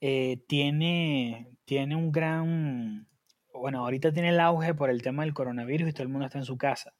[0.01, 3.09] eh, tiene, tiene un gran,
[3.53, 6.39] bueno, ahorita tiene el auge por el tema del coronavirus y todo el mundo está
[6.39, 6.95] en su casa,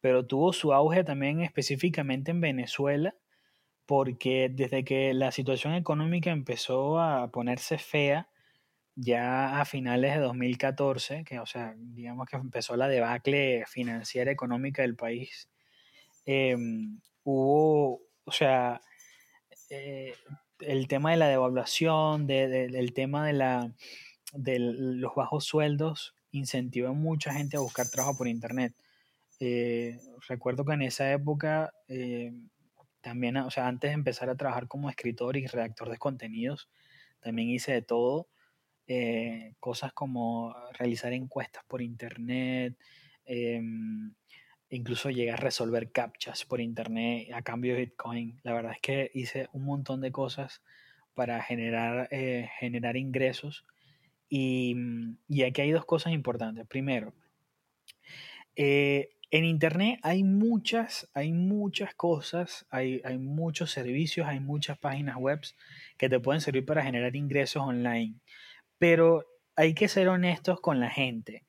[0.00, 3.14] pero tuvo su auge también específicamente en Venezuela
[3.86, 8.28] porque desde que la situación económica empezó a ponerse fea,
[8.96, 14.82] ya a finales de 2014, que o sea, digamos que empezó la debacle financiera económica
[14.82, 15.48] del país,
[16.24, 18.80] em, hubo, o sea,
[19.70, 20.14] eh,
[20.60, 23.72] el tema de la devaluación, del tema de, la,
[24.32, 28.74] de los bajos sueldos, incentivó a mucha gente a buscar trabajo por internet.
[29.40, 32.32] Eh, recuerdo que en esa época eh,
[33.00, 36.68] también, o sea, antes de empezar a trabajar como escritor y redactor de contenidos,
[37.20, 38.28] también hice de todo.
[38.88, 42.76] Eh, cosas como realizar encuestas por internet,
[43.24, 44.14] em,
[44.70, 48.40] incluso llegué a resolver captchas por internet a cambio de Bitcoin.
[48.42, 50.62] La verdad es que hice un montón de cosas
[51.14, 53.64] para generar, eh, generar ingresos.
[54.28, 54.76] Y,
[55.28, 56.66] y, aquí hay dos cosas importantes.
[56.66, 57.14] Primero,
[58.56, 65.16] eh, en Internet hay muchas, hay muchas cosas, hay, hay, muchos servicios, hay muchas páginas
[65.16, 65.40] web
[65.96, 68.14] que te pueden servir para generar ingresos online.
[68.78, 69.24] Pero
[69.54, 71.44] hay que ser honestos con la gente.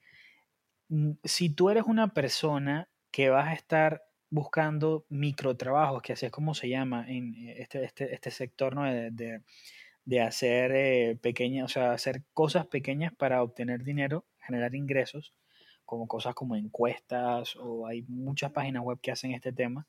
[0.89, 6.32] Mm, si tú eres una persona que vas a estar buscando microtrabajos, que así es
[6.32, 8.84] como se llama en este, este, este sector ¿no?
[8.84, 9.41] de,
[10.06, 15.34] de, hacer eh, pequeñas, o sea, hacer cosas pequeñas para obtener dinero, generar ingresos,
[15.84, 19.88] como cosas como encuestas o hay muchas páginas web que hacen este tema.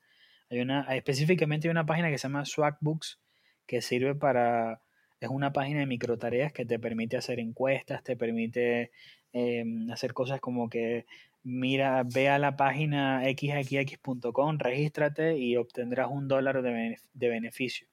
[0.49, 3.19] Hay una, específicamente hay una página que se llama Swagbooks
[3.67, 4.81] que sirve para,
[5.19, 8.89] es una página de micro tareas que te permite hacer encuestas, te permite
[9.33, 11.05] em, hacer cosas como que
[11.43, 17.87] mira, ve a la página xxx.com, regístrate y obtendrás un dólar de, beneficio.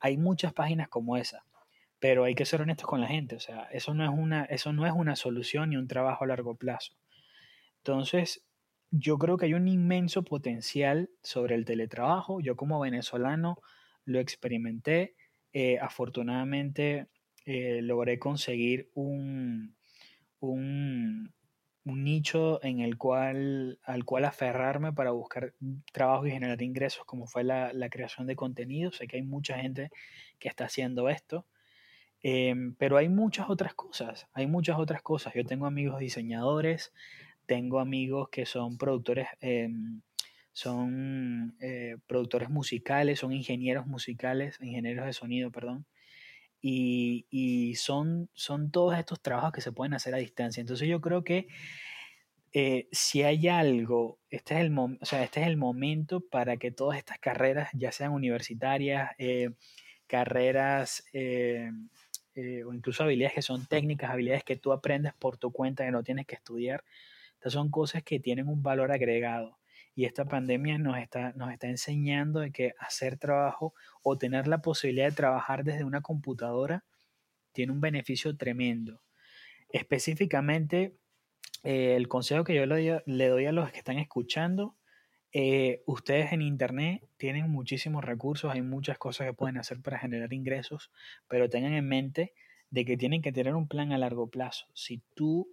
[0.00, 1.44] Hay muchas páginas como esa
[2.00, 4.74] pero hay que ser honestos con la gente, o sea, eso no es una, eso
[4.74, 6.94] no es una solución ni un trabajo a largo plazo.
[7.78, 8.44] Entonces,
[8.96, 12.40] yo creo que hay un inmenso potencial sobre el teletrabajo.
[12.40, 13.58] Yo como venezolano
[14.04, 15.16] lo experimenté.
[15.52, 17.08] Eh, afortunadamente
[17.44, 19.76] eh, logré conseguir un,
[20.40, 21.33] un,
[21.84, 25.54] nicho en el cual, al cual aferrarme para buscar
[25.92, 28.92] trabajo y generar ingresos, como fue la, creación de contenido.
[28.92, 29.90] Sé que hay mucha gente
[30.38, 31.46] que está haciendo esto.
[32.22, 35.34] Em, pero hay muchas otras cosas, hay muchas otras cosas.
[35.34, 36.92] Yo tengo amigos diseñadores,
[37.46, 40.00] tengo amigos que son productores, em,
[40.52, 45.86] son eh, productores musicales, son ingenieros musicales, ingenieros de sonido, perdón.
[46.66, 50.60] Y, son, son todos estos trabajos que se pueden hacer a distancia.
[50.60, 51.46] Entonces yo creo que
[52.52, 56.70] eh, si hay algo, este es, el o sea, este es el momento para que
[56.70, 59.50] todas estas carreras, ya sean universitarias, eh,
[60.06, 65.90] carreras o incluso habilidades que son técnicas, habilidades que tú aprendes por tu cuenta, que
[65.90, 66.84] no tienes que estudiar,
[67.34, 69.58] estas son cosas que tienen un valor agregado.
[69.94, 74.60] Y esta pandemia nos está, nos está enseñando de que hacer trabajo o tener la
[74.60, 76.84] posibilidad de trabajar desde una computadora
[77.52, 79.00] tiene un beneficio tremendo.
[79.68, 80.96] Específicamente,
[81.62, 84.76] eh, el consejo que yo le doy, a los que están escuchando,
[85.32, 90.32] eh, ustedes en Internet tienen muchísimos recursos, hay muchas cosas que pueden hacer para generar
[90.32, 90.90] ingresos,
[91.28, 92.34] pero tengan en mente
[92.70, 94.66] de que tienen que tener un plan a largo plazo.
[94.74, 95.52] Si tú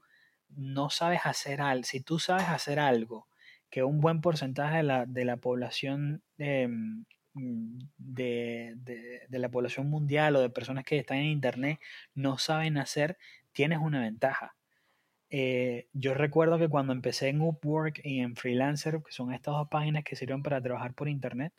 [0.49, 3.27] no sabes hacer algo, si tú sabes hacer algo
[3.71, 8.75] que un buen porcentaje de la, de la población em, de,
[9.29, 11.79] de, la población mundial o de personas que están en internet
[12.13, 13.17] no saben hacer,
[13.53, 14.55] tienes una ventaja.
[15.29, 19.69] Eh, yo recuerdo que cuando empecé en Upwork y en Freelancer, que son estas dos
[19.69, 21.53] páginas que sirven para trabajar por internet,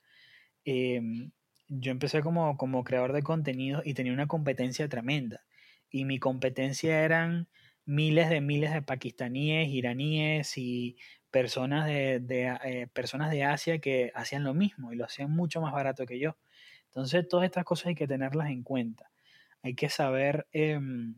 [0.64, 1.32] em,
[1.68, 5.44] yo empecé como, como creador de contenido y tenía una competencia tremenda.
[5.90, 7.48] Y mi competencia eran
[7.86, 10.96] miles de miles de pakistaníes, iraníes y
[11.32, 12.22] personas de,
[12.64, 16.20] eh, personas de Asia que hacían lo mismo y lo hacían mucho más barato que
[16.20, 16.36] yo.
[16.86, 19.10] Entonces, todas estas cosas hay que tenerlas en cuenta.
[19.62, 21.16] Hay que saber, em,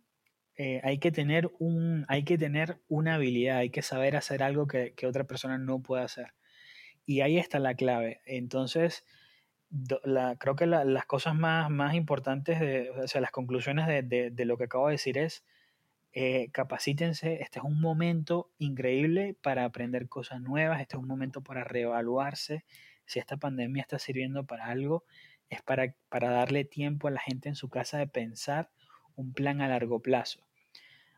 [0.56, 4.66] eh, hay, que tener un, hay que tener una habilidad, hay que saber hacer algo
[4.68, 6.34] que, otra persona no puede hacer.
[7.06, 8.20] Y ahí está la clave.
[8.24, 9.04] Entonces,
[10.04, 14.44] la, creo que las cosas más, más importantes, de, o sea, las conclusiones de, de
[14.44, 15.44] lo que acabo de decir es,
[16.16, 21.42] eh, capacítense, este es un momento increíble para aprender cosas nuevas, este es un momento
[21.42, 22.64] para reevaluarse,
[23.04, 25.04] si esta pandemia está sirviendo para algo,
[25.50, 28.70] es para, para darle tiempo a la gente en su casa de pensar
[29.16, 30.46] un plan a largo plazo.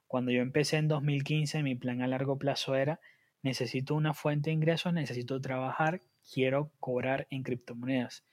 [0.06, 2.98] Cuando yo empecé en 2015, mi plan a largo plazo era,
[3.42, 6.00] necesito una fuente de ingresos, necesito trabajar,
[6.32, 8.24] quiero cobrar en criptomonedas.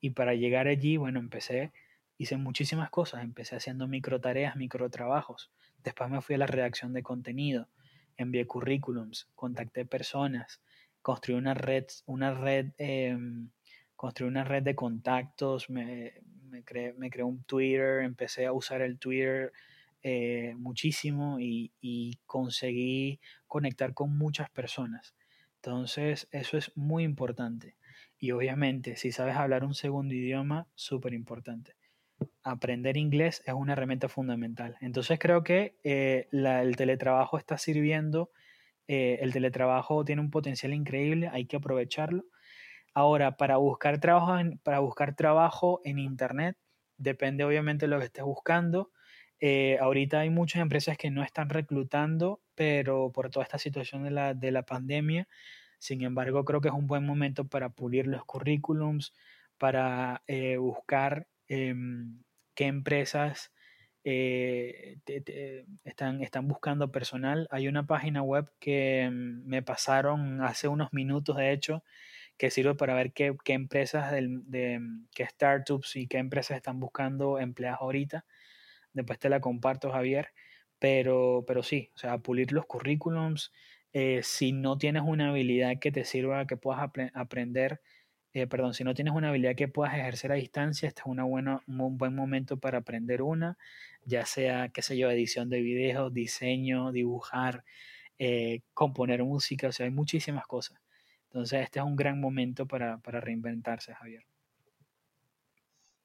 [0.00, 1.72] Y para llegar allí, bueno, empecé,
[2.18, 5.50] hice muchísimas cosas, empecé haciendo micro tareas, micro trabajos
[5.86, 7.68] Después me fui a la redacción de contenido,
[8.16, 10.60] envié currículums, contacté personas,
[11.00, 13.50] construí una red, una red, em,
[13.94, 16.14] construí una red de contactos, me,
[16.50, 19.52] me, creé, un Twitter, empecé a usar el Twitter
[20.02, 25.14] eh, muchísimo y, y conseguí conectar con muchas personas.
[25.62, 27.76] Entonces, eso es muy importante.
[28.18, 31.76] Y obviamente, si sabes hablar un segundo idioma, súper importante
[32.46, 34.76] aprender inglés es una herramienta fundamental.
[34.80, 38.30] Entonces creo que eh, el teletrabajo está sirviendo,
[38.86, 42.24] eh, el teletrabajo tiene un potencial increíble, hay que aprovecharlo.
[42.94, 46.56] Ahora, para buscar trabajo en, para buscar trabajo en Internet,
[46.96, 48.92] depende obviamente de lo que estés buscando.
[49.40, 54.12] Eh, ahorita hay muchas empresas que no están reclutando, pero por toda esta situación de
[54.12, 55.28] la, de la pandemia,
[55.78, 59.12] sin embargo, creo que es un buen momento para pulir los currículums,
[59.58, 60.22] para
[60.58, 62.22] buscar Em,
[62.54, 63.52] qué empresas
[64.04, 64.98] eh,
[65.84, 67.48] están, están buscando personal.
[67.50, 71.82] Hay una página web que me pasaron hace unos minutos, de hecho,
[72.38, 77.38] que sirve para ver qué, empresas, de, em, qué startups y qué empresas están buscando
[77.40, 78.26] empleados ahorita.
[78.92, 80.30] Después te la comparto, Javier.
[80.78, 83.52] Pero, pero sí, o sea, pulir los currículums.
[83.92, 86.82] Eh, si no tienes una habilidad que te sirva, que puedas
[87.14, 87.80] aprender
[88.36, 91.96] eh, perdón, si no tienes una habilidad que puedas ejercer a distancia, este es un
[91.96, 93.56] buen momento para aprender una,
[94.04, 97.64] ya sea, qué sé yo, edición de videos, diseño, dibujar,
[98.18, 100.78] eh, componer música, o sea, hay muchísimas cosas.
[101.30, 104.24] Entonces, este es un gran momento para, para reinventarse, Javier.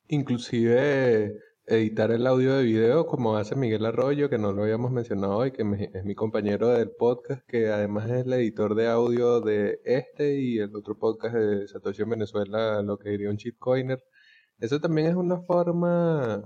[0.08, 1.38] Inclusive
[1.72, 5.52] editar el audio de video como hace Miguel Arroyo, que no lo habíamos mencionado hoy,
[5.52, 10.40] que es mi compañero del podcast, que además es el editor de audio de este
[10.42, 14.04] y el otro podcast de Satoshi en Venezuela, lo que diría un shitcoiner.
[14.60, 16.44] Eso también es una forma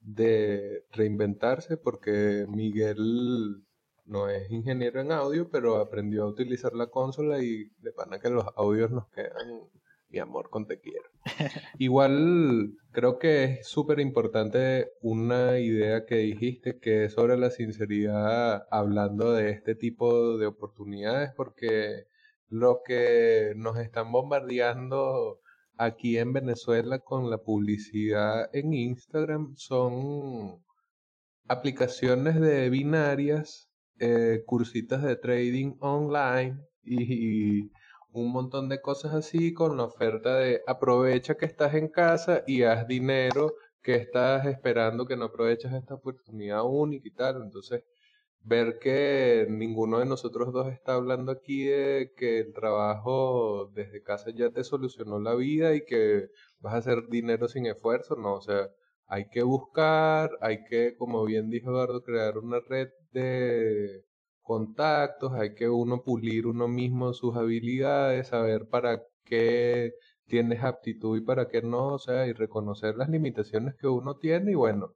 [0.00, 3.64] de reinventarse porque Miguel
[4.06, 8.30] no es ingeniero en audio, pero aprendió a utilizar la consola y de pana que
[8.30, 9.70] los audios nos quedan
[10.10, 11.08] mi amor con te quiero.
[11.78, 18.66] Igual creo que es súper importante una idea que dijiste que es sobre la sinceridad
[18.70, 22.06] hablando de este tipo de oportunidades porque
[22.48, 25.40] lo que nos están bombardeando
[25.76, 30.62] aquí en Venezuela con la publicidad en Instagram son
[31.46, 33.68] aplicaciones de binarias,
[33.98, 37.70] eh, cursitas de trading online y
[38.20, 42.62] un montón de cosas así con la oferta de aprovecha que estás en casa y
[42.62, 47.42] haz dinero que estás esperando que no aprovechas esta oportunidad única y tal.
[47.42, 47.84] Entonces,
[48.42, 54.30] ver que ninguno de nosotros dos está hablando aquí de que el trabajo desde casa
[54.34, 56.28] ya te solucionó la vida y que
[56.60, 58.68] vas a hacer dinero sin esfuerzo, no, o sea,
[59.06, 64.04] hay que buscar, hay que, como bien dijo Eduardo, crear una red de
[64.48, 69.92] contactos, hay que uno pulir uno mismo sus habilidades, saber para qué
[70.26, 74.52] tienes aptitud y para qué no, o sea, y reconocer las limitaciones que uno tiene
[74.52, 74.94] y bueno,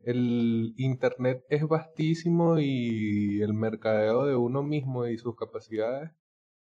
[0.00, 6.10] el internet es vastísimo y el mercadeo de uno mismo y sus capacidades.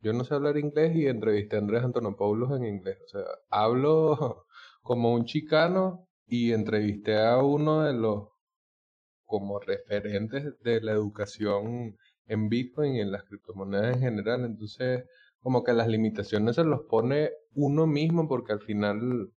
[0.00, 4.46] Yo no sé hablar inglés y entrevisté a Andrés Antonopoulos en inglés, o sea, hablo
[4.82, 8.28] como un chicano y entrevisté a uno de los
[9.24, 11.96] como referentes de la educación
[12.28, 14.44] en Bitcoin y en las criptomonedas en general.
[14.44, 15.04] Entonces,
[15.40, 19.32] como que las limitaciones se los pone uno mismo porque al final,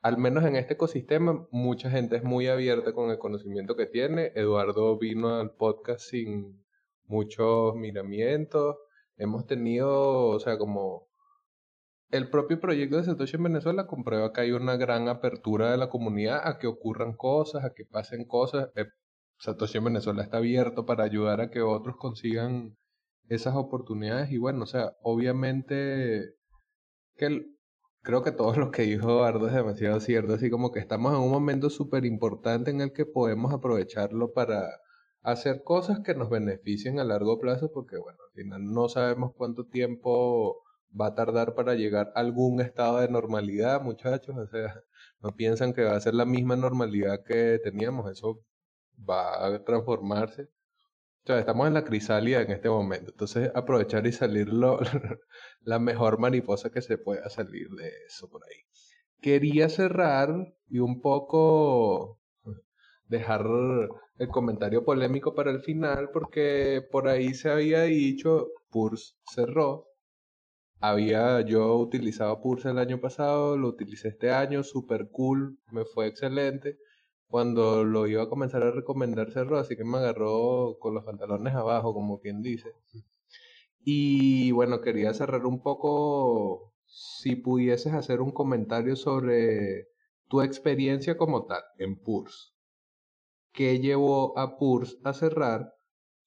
[0.00, 4.32] al menos en este ecosistema, mucha gente es muy abierta con el conocimiento que tiene.
[4.34, 6.64] Eduardo vino al podcast sin
[7.06, 8.76] muchos miramientos.
[9.16, 11.08] Hemos tenido, o sea, como
[12.10, 15.88] el propio proyecto de Satoshi en Venezuela comprueba que hay una gran apertura de la
[15.88, 18.70] comunidad a que ocurran cosas, a que pasen cosas.
[18.76, 18.86] Eh,
[19.38, 22.76] Satoshi en Venezuela está abierto para ayudar a que otros consigan
[23.28, 26.34] esas oportunidades y bueno, o sea, obviamente
[27.16, 27.46] que
[28.02, 31.20] creo que todo lo que dijo Eduardo es demasiado cierto, así como que estamos en
[31.20, 34.68] un momento súper importante en el que podemos aprovecharlo para
[35.22, 39.66] hacer cosas que nos beneficien a largo plazo porque bueno, al final no sabemos cuánto
[39.66, 40.62] tiempo
[40.98, 44.74] va a tardar para llegar a algún estado de normalidad, muchachos, o sea,
[45.20, 48.40] no piensan que va a ser la misma normalidad que teníamos, eso
[48.98, 50.42] va a transformarse.
[50.42, 54.48] O sea, estamos en la crisálida en este momento, entonces aprovechar y salir
[55.62, 58.60] la mejor mariposa que se pueda salir de eso por ahí.
[59.22, 62.20] Quería cerrar y un poco
[63.06, 63.46] dejar
[64.18, 69.86] el comentario polémico para el final porque por ahí se había dicho, Purs cerró,
[70.80, 76.06] había yo utilizado Pulse el año pasado, lo utilicé este año, super cool, me fue
[76.06, 76.76] excelente.
[77.34, 81.52] Cuando lo iba a comenzar a recomendar cerró, así que me agarró con los pantalones
[81.52, 82.70] abajo, como quien dice.
[83.80, 89.88] Y bueno, quería cerrar un poco, si pudieses hacer un comentario sobre
[90.28, 92.54] tu experiencia como tal en Purs.
[93.52, 95.74] ¿Qué llevó a Purs a cerrar?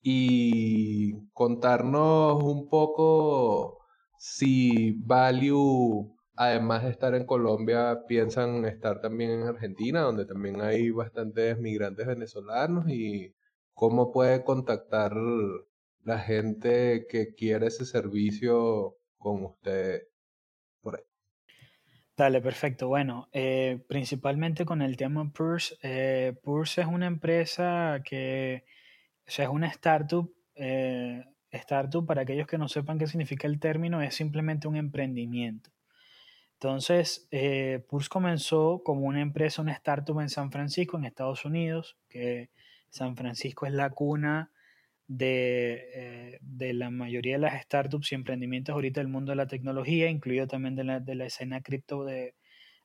[0.01, 3.79] Y contarnos un poco
[4.17, 10.91] si Value, además de estar en Colombia, piensan estar también en Argentina, donde también hay
[10.91, 13.33] bastantes migrantes venezolanos y
[13.73, 15.13] cómo puede contactar
[16.03, 20.03] la gente que quiere ese servicio con usted
[20.81, 21.03] por ahí.
[22.15, 22.87] Dale, perfecto.
[22.87, 25.75] Bueno, eh, principalmente con el tema Purse.
[25.81, 28.63] Eh, Purse es una empresa que,
[29.25, 34.15] es una startup eh, Startup, para aquellos que no sepan qué significa el término, es
[34.15, 35.69] simplemente un emprendimiento.
[36.59, 41.97] Entonces, eh, Pulse comenzó como una empresa, una startup en San Francisco, en Estados Unidos,
[42.09, 42.49] que
[42.89, 44.51] San Francisco es la cuna
[45.07, 49.45] de, eh, de, la mayoría de las startups y emprendimientos ahorita del mundo de la
[49.45, 52.33] tecnología, incluido también de la, de la escena cripto, de,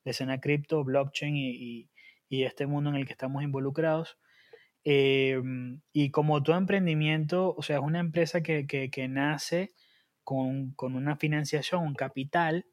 [0.05, 1.89] escena cripto, blockchain y,
[2.29, 4.19] y, este mundo en el que estamos involucrados.
[4.85, 9.73] Em, y como todo emprendimiento, o sea, es una empresa que, que, nace
[10.25, 12.67] con, con, una financiación, un capital,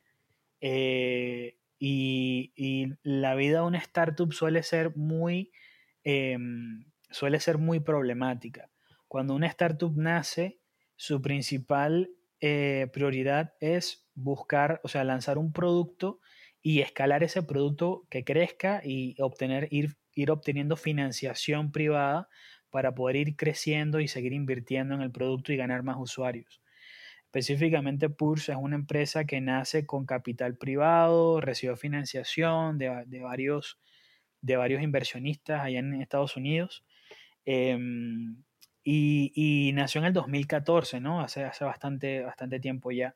[0.61, 2.51] eh, y,
[3.03, 5.51] la vida de una startup suele ser muy,
[6.03, 8.69] em, suele ser muy problemática.
[9.07, 10.59] Cuando una startup nace,
[10.95, 12.09] su principal
[12.41, 16.19] eh, prioridad es buscar, o sea, lanzar un producto
[16.61, 22.27] y escalar ese producto que crezca y obtener, ir ir obteniendo financiación privada
[22.69, 26.61] para poder ir creciendo y seguir invirtiendo en el producto y ganar más usuarios.
[27.31, 33.79] Específicamente, Purse es una empresa que nace con capital privado, recibió financiación de, varios,
[34.41, 36.83] de varios inversionistas allá en Estados Unidos
[37.45, 38.43] em,
[38.83, 41.21] y, nació en el 2014, ¿no?
[41.21, 43.13] Hace, hace bastante, bastante tiempo ya.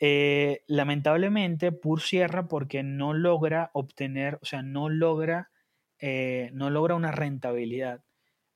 [0.00, 5.50] Eh, lamentablemente, Purse cierra porque no logra obtener, o sea, no logra
[5.98, 8.02] eh, no logra una rentabilidad.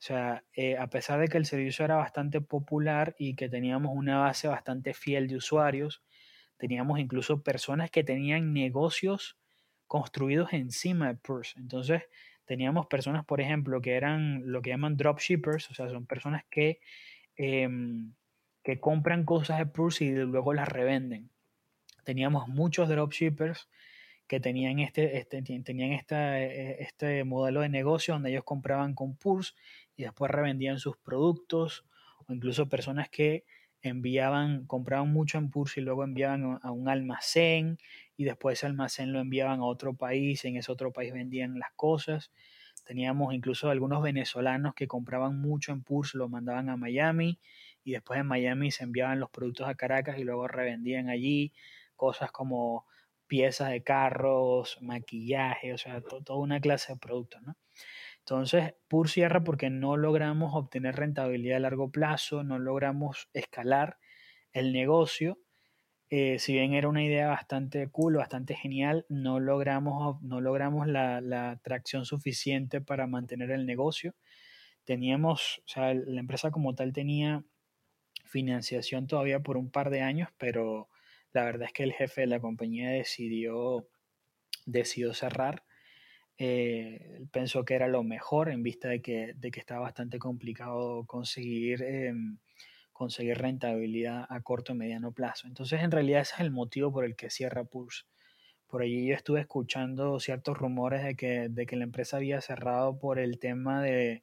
[0.01, 3.92] O sea, eh, a pesar de que el servicio era bastante popular y que teníamos
[3.94, 6.03] una base bastante fiel de usuarios,
[6.57, 9.36] teníamos incluso personas que tenían negocios
[9.86, 11.59] construidos encima de Purse.
[11.59, 12.05] Entonces,
[12.46, 16.80] teníamos personas, por ejemplo, que eran lo que llaman dropshippers, o sea, son personas que,
[17.36, 18.14] em,
[18.62, 21.30] que compran cosas de Purse y luego las revenden.
[22.05, 23.68] Teníamos muchos dropshippers
[24.30, 29.16] que tenían este, este, tenían esta, e, este modelo de negocio donde ellos compraban con
[29.16, 29.55] Pulse
[30.01, 31.84] y después revendían sus productos,
[32.26, 33.44] o incluso personas que
[33.82, 37.76] enviaban, compraban mucho en Pulse y luego enviaban a un almacén
[38.16, 41.72] y después ese almacén lo enviaban a otro país en ese otro país vendían las
[41.76, 42.32] cosas.
[42.86, 47.38] Teníamos incluso algunos venezolanos que compraban mucho en Pulse, lo mandaban a Miami
[47.84, 51.53] y después en Miami se enviaban los productos a Caracas y luego revendían allí
[51.94, 52.86] cosas como
[53.26, 57.55] piezas de carros, maquillaje, o sea, toda una clase de productos, ¿no?
[58.31, 63.99] Entonces, PUR cierra porque no logramos obtener rentabilidad a largo plazo, no logramos escalar
[64.53, 65.41] el negocio.
[66.11, 71.20] Eh, si bien era una idea bastante cool, bastante genial, no logramos, no logramos la,
[71.20, 74.14] la tracción suficiente para mantener el negocio.
[74.85, 77.45] teníamos, o sea, la empresa como tal tenía
[78.26, 80.89] financiación todavía por un par de años, pero
[81.33, 83.89] la verdad es que el jefe de la compañía decidió,
[84.66, 85.64] decidió cerrar.
[86.43, 91.05] Eh, pensó que era lo mejor en vista de que, de que estaba bastante complicado
[91.05, 92.38] conseguir, em,
[92.95, 95.47] conseguir rentabilidad a corto y mediano plazo.
[95.49, 98.05] Entonces, en realidad ese es el motivo por el que cierra Pulse.
[98.68, 102.99] Por allí yo estuve escuchando ciertos rumores de que, de que la empresa había cerrado
[102.99, 104.22] por el tema de,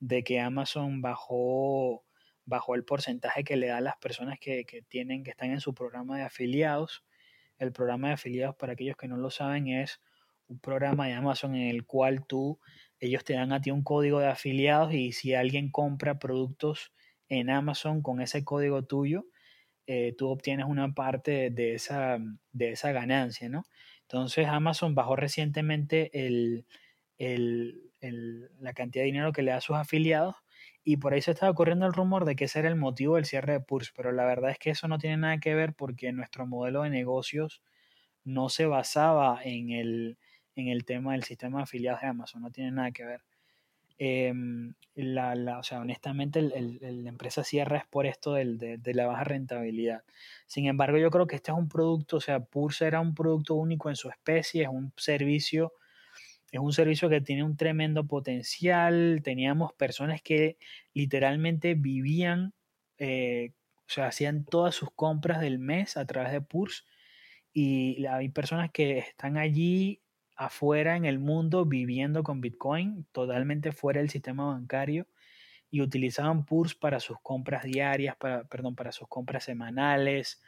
[0.00, 2.04] de que Amazon bajó
[2.44, 5.74] bajo el porcentaje que le da a las personas que, tienen, que están en su
[5.74, 7.04] programa de afiliados.
[7.56, 10.00] El programa de afiliados, para aquellos que no lo saben, es
[10.48, 12.58] un programa de Amazon en el cual tú,
[13.00, 16.92] ellos te dan a ti un código de afiliados y si alguien compra productos
[17.28, 19.26] en Amazon con ese código tuyo,
[19.86, 22.18] eh, tú obtienes una parte de esa,
[22.52, 23.64] de esa ganancia, ¿no?
[24.02, 26.10] Entonces Amazon bajó recientemente
[27.18, 30.36] la cantidad de dinero que le da a sus afiliados
[30.84, 33.24] y por ahí se estaba corriendo el rumor de que ese era el motivo del
[33.24, 36.12] cierre de Pulse, pero la verdad es que eso no tiene nada que ver porque
[36.12, 37.62] nuestro modelo de negocios
[38.24, 40.18] no se basaba en el,
[40.56, 43.22] en el tema del sistema de afiliados de Amazon, no tiene nada que ver.
[43.98, 48.94] Em, la, la, o sea, honestamente, la empresa cierra es por esto del, de, de,
[48.94, 50.02] la baja rentabilidad.
[50.46, 53.54] Sin embargo, yo creo que este es un producto, o sea, Pulse era un producto
[53.54, 55.72] único en su especie, es un servicio
[56.52, 59.20] es un servicio que tiene un tremendo potencial.
[59.24, 60.58] Teníamos personas que
[60.92, 62.52] literalmente vivían,
[62.98, 66.86] eh, o sea, hacían todas sus compras del mes a través de Purs.
[67.54, 70.02] Y hay personas que están allí
[70.46, 75.06] afuera en el mundo viviendo con Bitcoin, totalmente fuera del sistema bancario,
[75.70, 80.42] y utilizaban Purs para sus compras diarias, para, perdón, para sus compras semanales,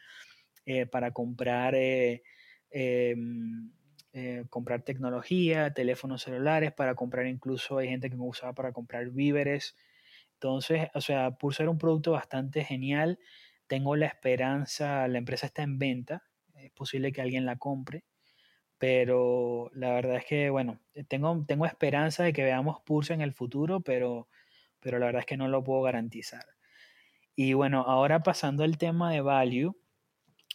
[0.67, 2.23] eh, para comprar eh,
[2.71, 3.73] em,
[4.13, 9.11] eh, comprar tecnología, teléfonos celulares, para comprar incluso hay gente que me usaba para comprar
[9.11, 9.77] víveres.
[10.35, 13.19] Entonces, o sea, por ser un producto bastante genial,
[13.67, 16.23] tengo la esperanza, la empresa está en venta,
[16.55, 18.05] es posible que alguien la compre,
[18.85, 20.79] pero la verdad es que, bueno,
[21.09, 24.29] tengo, tengo esperanza de que veamos Pulse en el futuro, pero,
[24.79, 26.45] pero la verdad es que no lo puedo garantizar.
[27.35, 29.75] Y bueno, ahora pasando al tema de value,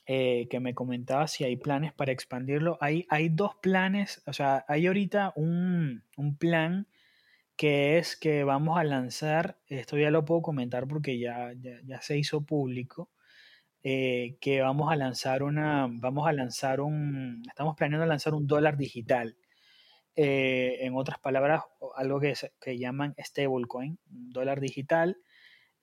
[0.06, 2.78] eh, que me comentaba si hay planes para expandirlo.
[2.82, 6.04] Hay, hay dos planes, o sea, hay ahorita un,
[6.38, 6.86] plan
[7.58, 12.16] que es que vamos a lanzar, esto ya lo puedo comentar porque ya, ya, se
[12.16, 13.10] hizo público,
[13.84, 18.78] eh, que vamos a lanzar una, vamos a lanzar un, estamos planeando lanzar un dólar
[18.78, 19.38] digital.
[20.16, 21.64] Eh, en otras palabras,
[21.96, 25.18] algo que, que llaman stablecoin, dólar digital.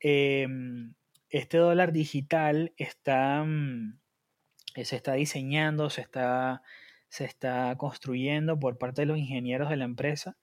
[0.00, 3.98] este dólar digital está, mm,
[4.74, 6.62] se está diseñando, se está,
[7.08, 10.36] se está construyendo por parte de los ingenieros de la empresa.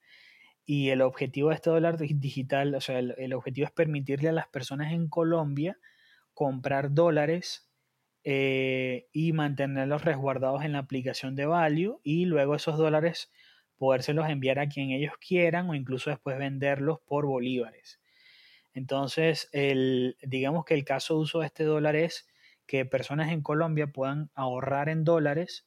[0.66, 4.48] Y el objetivo de este dólar digital, o sea, el, objetivo es permitirle a las
[4.48, 5.78] personas en Colombia
[6.34, 7.68] comprar dólares
[8.24, 13.30] eh, y mantenerlos resguardados en la aplicación de Value y luego esos dólares
[13.76, 18.00] podérselos enviar a quien ellos quieran o incluso después venderlos por bolívares.
[18.72, 22.28] Entonces, el, digamos que el caso de uso de este dólar es
[22.66, 25.66] que personas en Colombia puedan ahorrar en dólares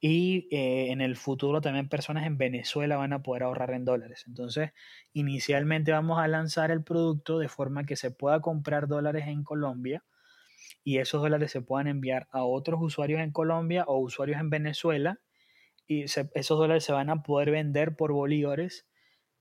[0.00, 4.24] y eh, en el futuro también personas en Venezuela van a poder ahorrar en dólares.
[4.26, 4.72] Entonces,
[5.12, 10.04] inicialmente vamos a lanzar el producto de forma que se pueda comprar dólares en Colombia
[10.82, 15.20] y esos dólares se puedan enviar a otros usuarios en Colombia o usuarios en Venezuela
[15.86, 18.86] y esos dólares se van a poder vender por bolívares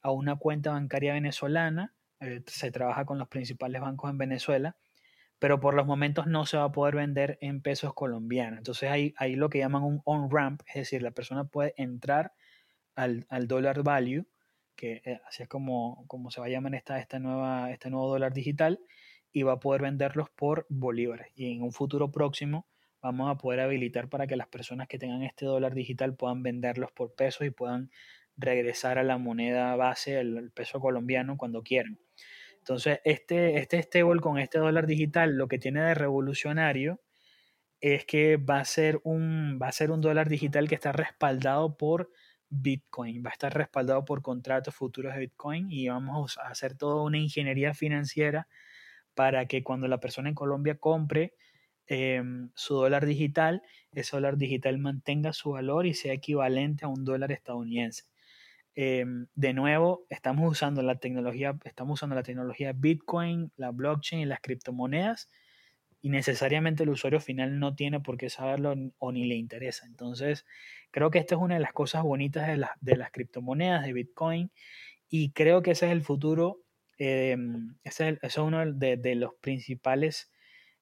[0.01, 1.93] a una cuenta bancaria venezolana.
[2.20, 4.78] Eh, se trabaja con los principales bancos en Venezuela
[5.39, 8.59] pero por los momentos no se va a poder vender en pesos colombianos.
[8.59, 12.34] Entonces hay, hay lo que llaman un on-ramp, es decir, la persona puede entrar
[12.95, 14.25] al, al dollar value,
[14.75, 18.09] que eh, así es como, como se va a llamar esta, esta nueva, este nuevo
[18.09, 18.79] dólar digital,
[19.31, 21.27] y va a poder venderlos por bolívares.
[21.36, 22.67] Y en un futuro próximo
[23.01, 26.91] vamos a poder habilitar para que las personas que tengan este dólar digital puedan venderlos
[26.91, 27.89] por pesos y puedan
[28.38, 31.99] regresar a la moneda base, el peso colombiano, cuando quieran.
[32.64, 37.01] Entonces, este, este stable con este dólar digital, lo que tiene de revolucionario
[37.82, 41.76] es que va a ser un, va a ser un dólar digital que está respaldado
[41.78, 42.09] por
[42.49, 47.03] Bitcoin, va a estar respaldado por contratos futuros de Bitcoin y vamos a hacer toda
[47.03, 48.47] una ingeniería financiera
[49.14, 51.34] para que cuando la persona en Colombia compre
[51.88, 53.61] em, su dólar digital,
[53.91, 58.05] ese dólar digital mantenga su valor y sea equivalente a un dólar estadounidense.
[58.76, 64.26] Em, de nuevo, estamos usando la tecnología, estamos usando la tecnología Bitcoin, la blockchain y
[64.26, 65.30] las criptomonedas,
[66.01, 69.86] y necesariamente el usuario final no tiene por qué saberlo o ni le interesa.
[69.86, 70.45] Entonces,
[70.91, 74.51] creo que esta es una de las cosas bonitas de, las criptomonedas, de Bitcoin,
[75.07, 76.63] y creo que ese es el futuro
[76.97, 80.32] em, ese, es, uno de, de, los principales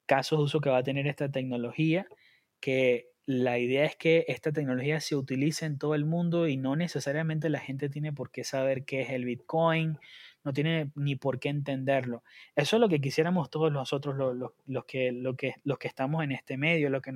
[0.05, 2.07] casos de uso que va a tener esta tecnología,
[2.61, 6.76] que la idea es que esta tecnología se utilice en todo el mundo y no
[6.76, 9.99] necesariamente la gente tiene por qué saber qué es el Bitcoin,
[10.43, 12.24] no tiene ni por qué entenderlo.
[12.55, 16.32] Eso es lo que quisiéramos todos nosotros, los, los, que, que, los que estamos en
[16.32, 17.13] este medio, que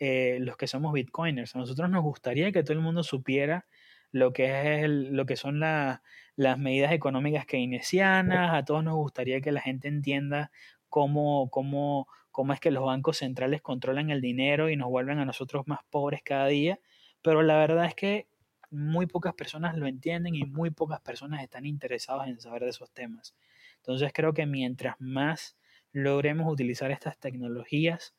[0.00, 1.54] eh, los que somos Bitcoiners.
[1.54, 3.66] A nosotros nos gustaría que todo el mundo supiera
[4.12, 6.00] lo que, es lo que son las
[6.58, 10.50] medidas económicas keynesianas, a todos nos gustaría que la gente entienda
[10.88, 15.24] cómo, cómo cómo es que los bancos centrales controlan el dinero y nos vuelven a
[15.24, 16.80] nosotros más pobres cada día,
[17.22, 18.28] pero la verdad es que
[18.70, 22.90] muy pocas personas lo entienden y muy pocas personas están interesadas en saber de esos
[22.92, 23.34] temas.
[23.76, 25.56] Entonces creo que mientras más
[25.92, 28.14] logremos utilizar estas tecnologías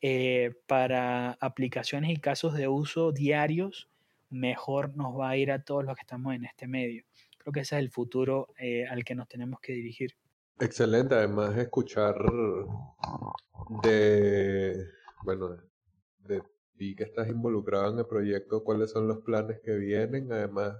[0.00, 3.88] eh, para aplicaciones y casos de uso diarios,
[4.30, 7.04] mejor nos va a ir a todos los que estamos en este medio.
[7.38, 10.14] Creo que ese es el futuro eh, al que nos tenemos que dirigir.
[10.60, 12.16] Excelente, además escuchar
[13.82, 14.84] de,
[15.24, 15.56] bueno,
[16.18, 16.42] de
[16.76, 20.32] ti que estás involucrado en el proyecto, cuáles son los planes que vienen.
[20.32, 20.76] Además,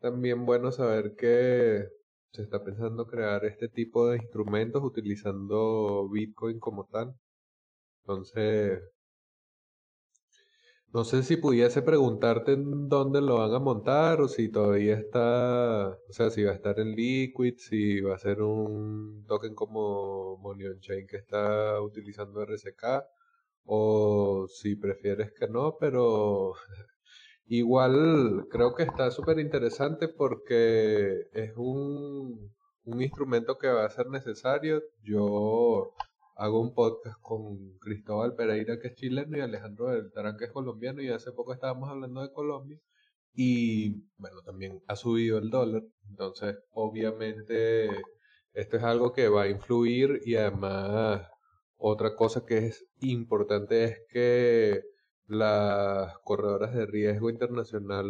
[0.00, 1.86] también bueno saber que
[2.32, 7.14] se está pensando crear este tipo de instrumentos utilizando Bitcoin como tal.
[8.02, 8.80] Entonces,
[10.92, 15.88] no sé si pudiese preguntarte en dónde lo van a montar o si todavía está,
[16.08, 20.38] o sea, si va a estar en Liquid, si va a ser un token como
[20.38, 23.04] Money on Chain que está utilizando RSK
[23.64, 26.54] o si prefieres que no, pero
[27.46, 34.08] igual creo que está súper interesante porque es un, un instrumento que va a ser
[34.08, 34.82] necesario.
[35.02, 35.92] Yo
[36.38, 40.52] hago un podcast con Cristóbal Pereira, que es chileno, y Alejandro del Tarán, que es
[40.52, 42.78] colombiano, y hace poco estábamos hablando de Colombia.
[43.34, 47.88] Y bueno, también ha subido el dólar, entonces obviamente
[48.52, 51.28] esto es algo que va a influir y además
[51.76, 54.82] otra cosa que es importante es que
[55.26, 58.06] las corredoras de riesgo internacional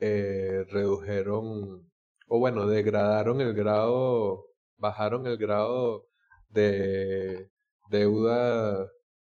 [0.00, 1.90] eh, redujeron
[2.28, 4.46] o bueno, degradaron el grado,
[4.76, 6.06] bajaron el grado
[6.48, 7.50] de
[7.90, 8.88] deuda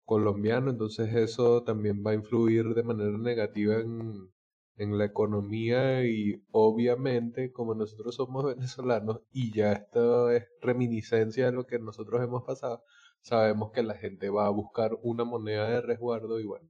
[0.05, 4.29] colombiano, entonces eso también va a influir de manera negativa en,
[4.77, 11.51] en la economía y obviamente como nosotros somos venezolanos y ya esto es reminiscencia de
[11.51, 12.83] lo que nosotros hemos pasado,
[13.21, 16.69] sabemos que la gente va a buscar una moneda de resguardo y bueno,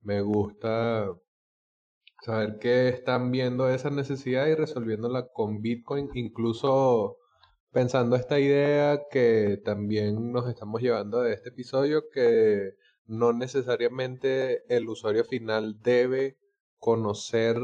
[0.00, 1.12] me gusta
[2.22, 7.18] saber que están viendo esa necesidad y resolviéndola con Bitcoin, incluso
[7.72, 12.74] pensando esta idea que también nos estamos llevando de este episodio, que
[13.06, 16.36] no necesariamente el usuario final debe
[16.78, 17.56] conocer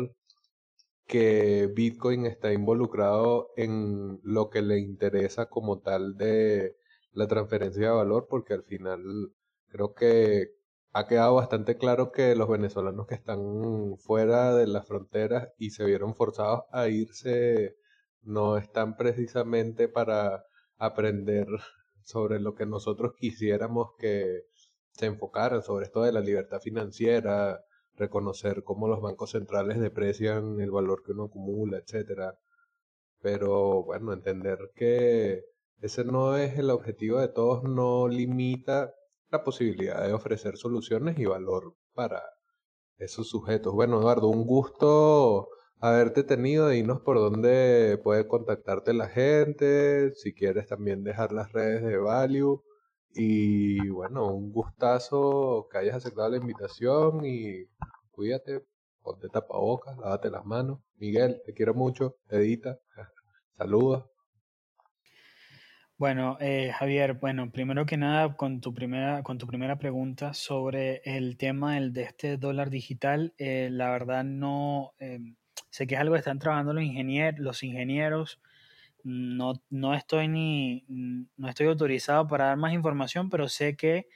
[1.06, 6.76] que Bitcoin está involucrado en lo que le interesa como tal de
[7.12, 9.02] la transferencia de valor, porque al final
[9.68, 10.52] creo que
[10.92, 15.84] ha quedado bastante claro que los venezolanos que están fuera de las fronteras y se
[15.84, 17.76] vieron forzados a irse
[18.22, 20.44] no están precisamente para
[20.76, 21.46] aprender
[22.04, 24.42] sobre lo que nosotros quisiéramos que
[24.92, 27.60] se enfocaran, sobre esto de la libertad financiera,
[27.94, 32.38] reconocer cómo los bancos centrales deprecian el valor que uno acumula, etcétera.
[33.20, 35.44] Pero bueno, entender que
[35.80, 38.92] ese no es el objetivo de todos, no limita
[39.30, 42.22] la posibilidad de ofrecer soluciones y valor para
[42.98, 43.72] esos sujetos.
[43.74, 45.48] Bueno, Eduardo, un gusto
[45.80, 51.82] haberte tenido, dinos por dónde puede contactarte la gente, si quieres también dejar las redes
[51.82, 52.62] de Value.
[53.14, 57.66] Y bueno, un gustazo que hayas aceptado la invitación y
[58.10, 58.64] cuídate,
[59.02, 60.80] ponte tapabocas, lávate las manos.
[60.96, 62.78] Miguel, te quiero mucho, Edita,
[63.56, 64.04] saludos.
[65.96, 71.00] Bueno, eh, Javier, bueno, primero que nada, con tu primera, con tu primera pregunta sobre
[71.04, 75.34] el tema del, de este dólar digital, eh, la verdad no, em,
[75.78, 78.40] Sé que es algo que están trabajando los ingenieros.
[79.04, 84.08] No, no, estoy ni no estoy autorizado para dar más información, pero sé que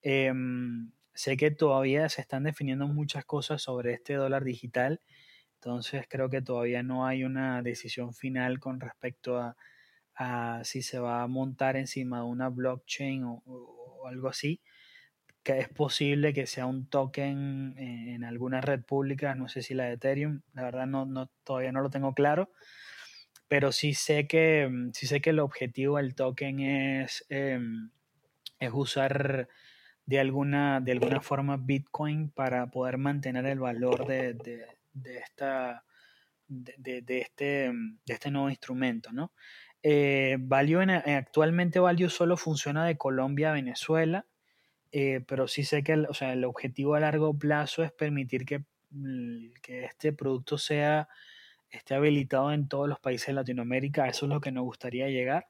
[0.00, 5.00] em, sé que todavía se están definiendo muchas cosas sobre este dólar digital.
[5.56, 9.38] Entonces creo que todavía no hay una decisión final con respecto
[10.16, 14.62] a, si se va a montar encima de una blockchain o algo así
[15.42, 19.84] que es posible que sea un token en alguna red pública, no sé si la
[19.84, 22.50] de Ethereum, la verdad no, no, todavía no lo tengo claro,
[23.48, 27.90] pero sí sé que, mm, sí sé que el objetivo del token es, em,
[28.58, 29.48] es usar
[30.06, 34.34] de alguna, de alguna forma Bitcoin para poder mantener el valor de,
[34.94, 35.84] de, esta,
[36.48, 37.72] de, este,
[38.06, 39.32] de este nuevo instrumento, ¿no?
[39.82, 44.26] Eh, Value actualmente Value solo funciona de Colombia a Venezuela,
[44.92, 48.44] eh, pero sí sé que el, o sea, el objetivo a largo plazo es permitir
[48.46, 51.08] que, mm, que este producto sea
[51.70, 54.08] esté habilitado en todos los países de Latinoamérica.
[54.08, 55.46] Eso es lo que nos gustaría llegar.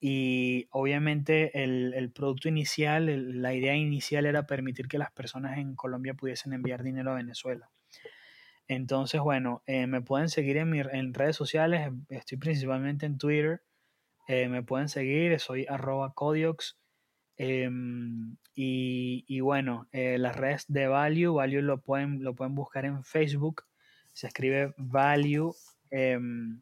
[0.00, 5.76] Y obviamente el, el producto inicial, la idea inicial era permitir que las personas en
[5.76, 7.70] Colombia pudiesen enviar dinero a Venezuela.
[8.68, 13.62] Entonces, bueno, eh, me pueden seguir en, mi, en redes sociales, estoy principalmente en Twitter,
[14.28, 16.79] eh, me pueden seguir, soy arroba codiox.
[17.42, 22.84] Em, y, y, bueno, eh, las redes de Value, Value lo pueden, lo pueden buscar
[22.84, 23.64] en Facebook,
[24.12, 25.54] se escribe Value,
[25.90, 26.60] em,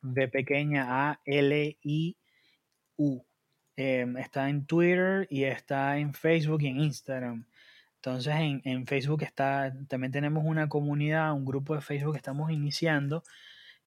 [0.00, 2.16] de pequeña A, L, I,
[2.96, 3.22] U.
[3.76, 7.44] Em, está en Twitter y está en Facebook y en Instagram.
[7.96, 13.24] Entonces en, Facebook está, también tenemos una comunidad, un grupo de Facebook que estamos iniciando,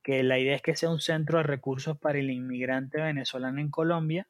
[0.03, 3.71] que la idea es que sea un centro de recursos para el inmigrante venezolano en
[3.71, 4.27] Colombia,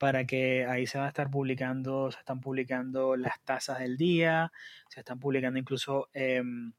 [0.00, 4.50] para que ahí se va a estar publicando, se están publicando las tasas del día,
[4.88, 6.72] se están publicando incluso em,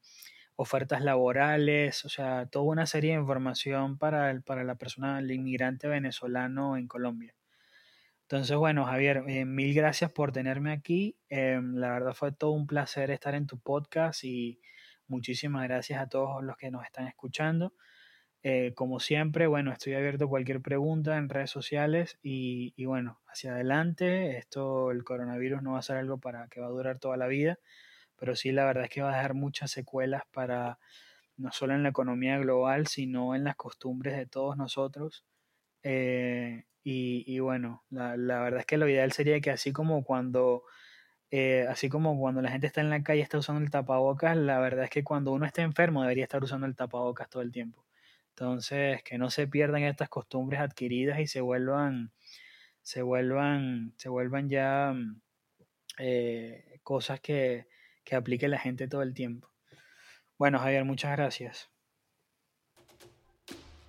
[0.55, 5.87] ofertas laborales, o sea, toda una serie de información para, para la persona, el inmigrante
[5.87, 7.35] venezolano en Colombia.
[8.23, 11.15] Entonces, bueno, Javier, eh, mil gracias por tenerme aquí.
[11.29, 14.59] Em, la verdad fue todo un placer estar en tu podcast y
[15.07, 17.75] muchísimas gracias a todos los que nos están escuchando.
[18.43, 23.21] Eh, como siempre, bueno, estoy abierto a cualquier pregunta en redes sociales y, y, bueno,
[23.27, 24.37] hacia adelante.
[24.37, 27.27] Esto, el coronavirus no va a ser algo para que va a durar toda la
[27.27, 27.59] vida,
[28.17, 30.79] pero sí la verdad es que va a dejar muchas secuelas para
[31.37, 35.25] no solo en la economía global, sino en las costumbres de todos nosotros.
[35.83, 40.63] Eh, y, bueno, la, verdad es que lo ideal sería que así como cuando
[41.31, 44.59] eh, así como cuando la gente está en la calle está usando el tapabocas, la
[44.59, 47.85] verdad es que cuando uno está enfermo debería estar usando el tapabocas todo el tiempo.
[48.35, 52.11] Entonces, que no se pierdan estas costumbres adquiridas y se vuelvan,
[52.81, 54.95] se vuelvan, se vuelvan ya
[55.97, 57.67] eh, cosas que,
[58.03, 59.49] que aplique la gente todo el tiempo.
[60.37, 61.69] Bueno, Javier, muchas gracias.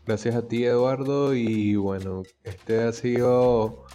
[0.05, 1.35] Gracias a ti, Eduardo.
[1.35, 3.87] Y bueno, este ha sido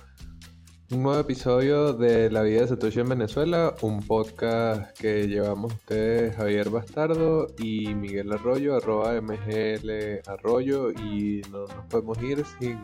[0.90, 6.36] un nuevo episodio de La vida de Satoshi en Venezuela, un podcast que llevamos ustedes
[6.36, 10.92] Javier Bastardo y Miguel Arroyo, arroba MGL Arroyo.
[10.92, 12.80] Y no nos podemos ir sin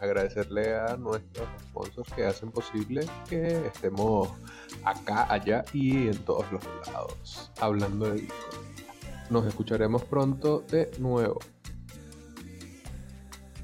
[0.00, 4.28] agradecerle a nuestros sponsors que hacen posible que estemos
[4.84, 8.66] acá, allá y en todos los lados hablando de Bitcoin.
[9.30, 11.38] Nos escucharemos pronto de nuevo.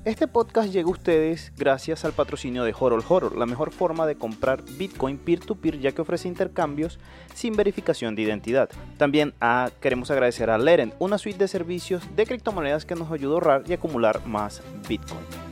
[0.04, 4.16] Este podcast llega a ustedes gracias al patrocinio de Horror Horror, la mejor forma de
[4.16, 6.98] comprar Bitcoin peer-to-peer ya que ofrece intercambios
[7.34, 8.68] sin verificación de identidad.
[8.98, 13.30] También ah, queremos agradecer a Leren, una suite de servicios de criptomonedas que nos ayuda
[13.30, 15.51] a ahorrar y acumular más Bitcoin.